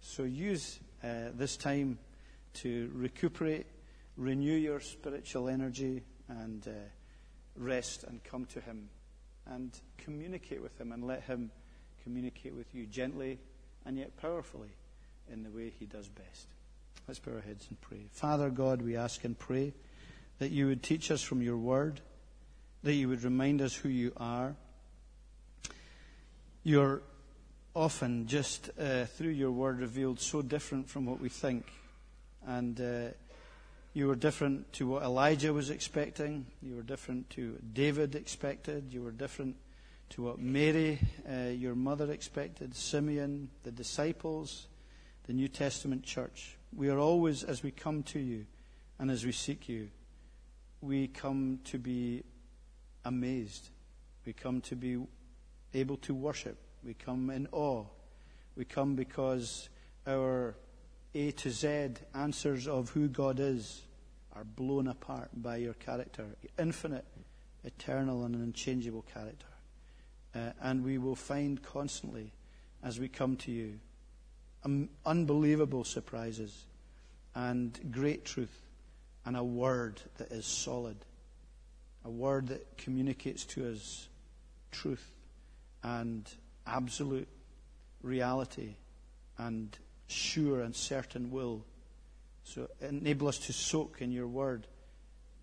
so 0.00 0.24
use 0.24 0.80
uh, 1.02 1.30
this 1.34 1.56
time 1.56 1.98
to 2.54 2.90
recuperate, 2.94 3.66
renew 4.16 4.56
your 4.56 4.80
spiritual 4.80 5.48
energy, 5.48 6.02
and 6.28 6.66
uh, 6.66 6.70
rest 7.56 8.04
and 8.04 8.22
come 8.24 8.44
to 8.46 8.60
Him 8.60 8.88
and 9.46 9.78
communicate 9.98 10.62
with 10.62 10.78
Him 10.80 10.92
and 10.92 11.06
let 11.06 11.22
Him 11.24 11.50
communicate 12.02 12.54
with 12.54 12.74
you 12.74 12.86
gently 12.86 13.38
and 13.84 13.96
yet 13.96 14.16
powerfully 14.20 14.70
in 15.32 15.42
the 15.42 15.50
way 15.50 15.72
He 15.78 15.86
does 15.86 16.08
best. 16.08 16.46
Let's 17.08 17.18
bow 17.18 17.32
our 17.32 17.40
heads 17.40 17.66
and 17.68 17.80
pray. 17.80 18.06
Father 18.12 18.50
God, 18.50 18.82
we 18.82 18.96
ask 18.96 19.24
and 19.24 19.38
pray 19.38 19.72
that 20.38 20.50
you 20.50 20.66
would 20.66 20.82
teach 20.82 21.10
us 21.10 21.22
from 21.22 21.42
your 21.42 21.56
word, 21.56 22.00
that 22.82 22.94
you 22.94 23.08
would 23.08 23.22
remind 23.22 23.60
us 23.60 23.74
who 23.74 23.88
you 23.88 24.12
are. 24.16 24.54
You're 26.62 27.02
often 27.74 28.26
just 28.26 28.70
uh, 28.78 29.04
through 29.04 29.30
your 29.30 29.50
word 29.50 29.80
revealed 29.80 30.20
so 30.20 30.42
different 30.42 30.88
from 30.88 31.06
what 31.06 31.20
we 31.20 31.28
think. 31.28 31.66
And 32.46 32.80
uh, 32.80 33.12
you 33.92 34.06
were 34.06 34.14
different 34.14 34.72
to 34.74 34.86
what 34.86 35.02
Elijah 35.02 35.52
was 35.52 35.70
expecting. 35.70 36.46
You 36.62 36.76
were 36.76 36.82
different 36.82 37.30
to 37.30 37.58
David 37.72 38.14
expected. 38.14 38.92
You 38.92 39.02
were 39.02 39.10
different 39.10 39.56
to 40.10 40.22
what 40.22 40.38
Mary, 40.38 40.98
uh, 41.28 41.50
your 41.50 41.74
mother, 41.74 42.10
expected, 42.10 42.74
Simeon, 42.74 43.48
the 43.62 43.70
disciples, 43.70 44.66
the 45.26 45.32
New 45.32 45.48
Testament 45.48 46.02
church. 46.02 46.56
We 46.74 46.88
are 46.88 46.98
always, 46.98 47.44
as 47.44 47.62
we 47.62 47.70
come 47.70 48.02
to 48.04 48.18
you 48.18 48.46
and 48.98 49.10
as 49.10 49.24
we 49.24 49.32
seek 49.32 49.68
you, 49.68 49.88
we 50.80 51.08
come 51.08 51.60
to 51.64 51.78
be 51.78 52.24
amazed. 53.04 53.68
We 54.26 54.32
come 54.32 54.60
to 54.62 54.76
be 54.76 54.98
able 55.74 55.96
to 55.98 56.14
worship. 56.14 56.58
We 56.84 56.94
come 56.94 57.30
in 57.30 57.46
awe. 57.52 57.84
We 58.56 58.64
come 58.64 58.96
because 58.96 59.68
our 60.06 60.56
A 61.14 61.30
to 61.30 61.50
Z 61.50 61.90
answers 62.14 62.66
of 62.66 62.90
who 62.90 63.08
God 63.08 63.38
is 63.38 63.82
are 64.34 64.44
blown 64.44 64.88
apart 64.88 65.30
by 65.34 65.56
your 65.56 65.74
character, 65.74 66.26
infinite, 66.58 67.04
eternal, 67.64 68.24
and 68.24 68.34
unchangeable 68.34 69.04
character. 69.12 69.46
Uh, 70.34 70.52
and 70.62 70.84
we 70.84 70.98
will 70.98 71.16
find 71.16 71.62
constantly, 71.62 72.32
as 72.82 73.00
we 73.00 73.08
come 73.08 73.36
to 73.36 73.50
you, 73.50 73.78
um, 74.64 74.88
unbelievable 75.04 75.84
surprises 75.84 76.64
and 77.34 77.78
great 77.90 78.24
truth 78.24 78.62
and 79.24 79.36
a 79.36 79.44
word 79.44 80.00
that 80.18 80.30
is 80.30 80.46
solid, 80.46 80.96
a 82.04 82.10
word 82.10 82.48
that 82.48 82.78
communicates 82.78 83.44
to 83.44 83.70
us 83.70 84.08
truth 84.70 85.12
and 85.82 86.28
absolute 86.66 87.28
reality 88.02 88.74
and 89.38 89.76
sure 90.06 90.60
and 90.60 90.74
certain 90.74 91.30
will. 91.30 91.64
So 92.44 92.68
enable 92.80 93.28
us 93.28 93.38
to 93.38 93.52
soak 93.52 94.00
in 94.00 94.12
your 94.12 94.26
word, 94.26 94.66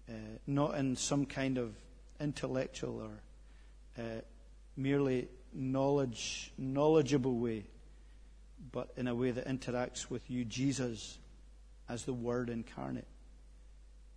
uh, 0.10 0.14
not 0.46 0.76
in 0.76 0.96
some 0.96 1.26
kind 1.26 1.58
of 1.58 1.76
intellectual 2.20 3.02
or 3.02 4.04
uh, 4.04 4.22
merely 4.78 5.28
knowledge, 5.54 6.54
knowledgeable 6.58 7.38
way, 7.38 7.66
but 8.72 8.92
in 8.96 9.08
a 9.08 9.16
way 9.16 9.32
that 9.32 9.48
interacts 9.48 10.10
with 10.10 10.30
you, 10.30 10.46
Jesus, 10.46 11.18
as 11.90 12.04
the 12.04 12.14
Word 12.14 12.50
incarnate, 12.50 13.08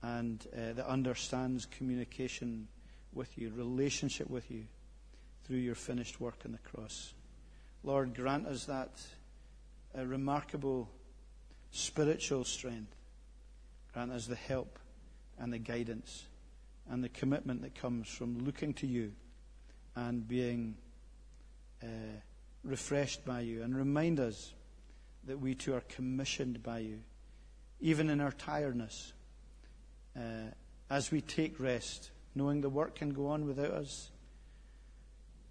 and 0.03 0.47
uh, 0.55 0.75
that 0.75 0.87
understands 0.87 1.67
communication 1.67 2.69
with 3.13 3.37
you, 3.39 3.51
relationship 3.55 4.31
with 4.31 4.51
you 4.51 4.65
through 5.45 5.59
your 5.59 5.75
finished 5.75 6.21
work 6.21 6.43
on 6.45 6.53
the 6.53 6.59
cross. 6.59 7.13
Lord, 7.83 8.15
grant 8.15 8.47
us 8.47 8.67
that 8.67 9.01
uh, 9.99 10.05
remarkable 10.05 10.91
spiritual 11.71 12.45
strength. 12.45 12.95
Grant 13.93 14.13
us 14.13 14.27
the 14.27 14.37
help 14.37 14.79
and 15.39 15.53
the 15.53 15.59
guidance 15.59 16.27
and 16.89 17.03
the 17.03 17.09
commitment 17.09 17.63
that 17.63 17.75
comes 17.75 18.09
from 18.09 18.39
looking 18.45 18.75
to 18.75 18.87
you 18.87 19.13
and 19.97 20.27
being 20.27 20.77
uh, 21.83 21.87
refreshed 22.65 23.25
by 23.25 23.41
you. 23.41 23.63
And 23.63 23.77
remind 23.77 24.21
us 24.21 24.53
that 25.25 25.39
we 25.39 25.55
too 25.55 25.75
are 25.75 25.83
commissioned 25.83 26.63
by 26.63 26.79
you, 26.79 27.01
even 27.81 28.11
in 28.11 28.21
our 28.21 28.33
tiredness, 28.33 29.13
uh, 30.17 30.51
as 30.89 31.11
we 31.11 31.21
take 31.21 31.61
rest, 31.61 32.11
knowing 32.35 32.61
the 32.61 32.69
work 32.69 32.97
can 32.97 33.11
go 33.11 33.29
on 33.29 33.47
without 33.47 33.71
us. 33.71 34.11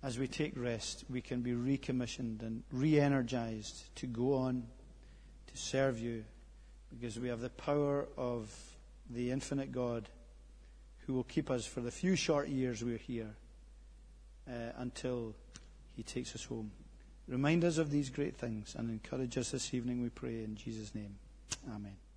As 0.02 0.18
we 0.18 0.28
take 0.28 0.54
rest, 0.56 1.04
we 1.10 1.22
can 1.22 1.42
be 1.42 1.54
recommissioned 1.54 2.42
and 2.42 2.64
re 2.72 3.00
energized 3.00 3.96
to 3.98 4.08
go 4.08 4.34
on, 4.34 4.64
to 5.48 5.58
serve 5.58 6.00
you, 6.00 6.24
because 6.90 7.20
we 7.20 7.28
have 7.28 7.42
the 7.42 7.50
power 7.50 8.08
of 8.18 8.54
the 9.10 9.32
infinite 9.32 9.72
God 9.72 10.08
who 11.06 11.14
will 11.14 11.24
keep 11.24 11.50
us 11.50 11.66
for 11.66 11.82
the 11.82 11.92
few 11.92 12.16
short 12.16 12.48
years 12.48 12.84
we're 12.84 12.98
here 12.98 13.36
Uh, 14.50 14.72
until 14.78 15.36
he 15.96 16.02
takes 16.02 16.34
us 16.34 16.46
home. 16.46 16.72
Remind 17.28 17.64
us 17.64 17.78
of 17.78 17.92
these 17.92 18.10
great 18.10 18.36
things 18.36 18.74
and 18.76 18.90
encourage 18.90 19.38
us 19.38 19.52
this 19.52 19.76
evening, 19.76 20.02
we 20.02 20.10
pray, 20.10 20.44
in 20.44 20.56
Jesus' 20.56 20.96
name. 20.96 21.18
Amen. 21.70 22.09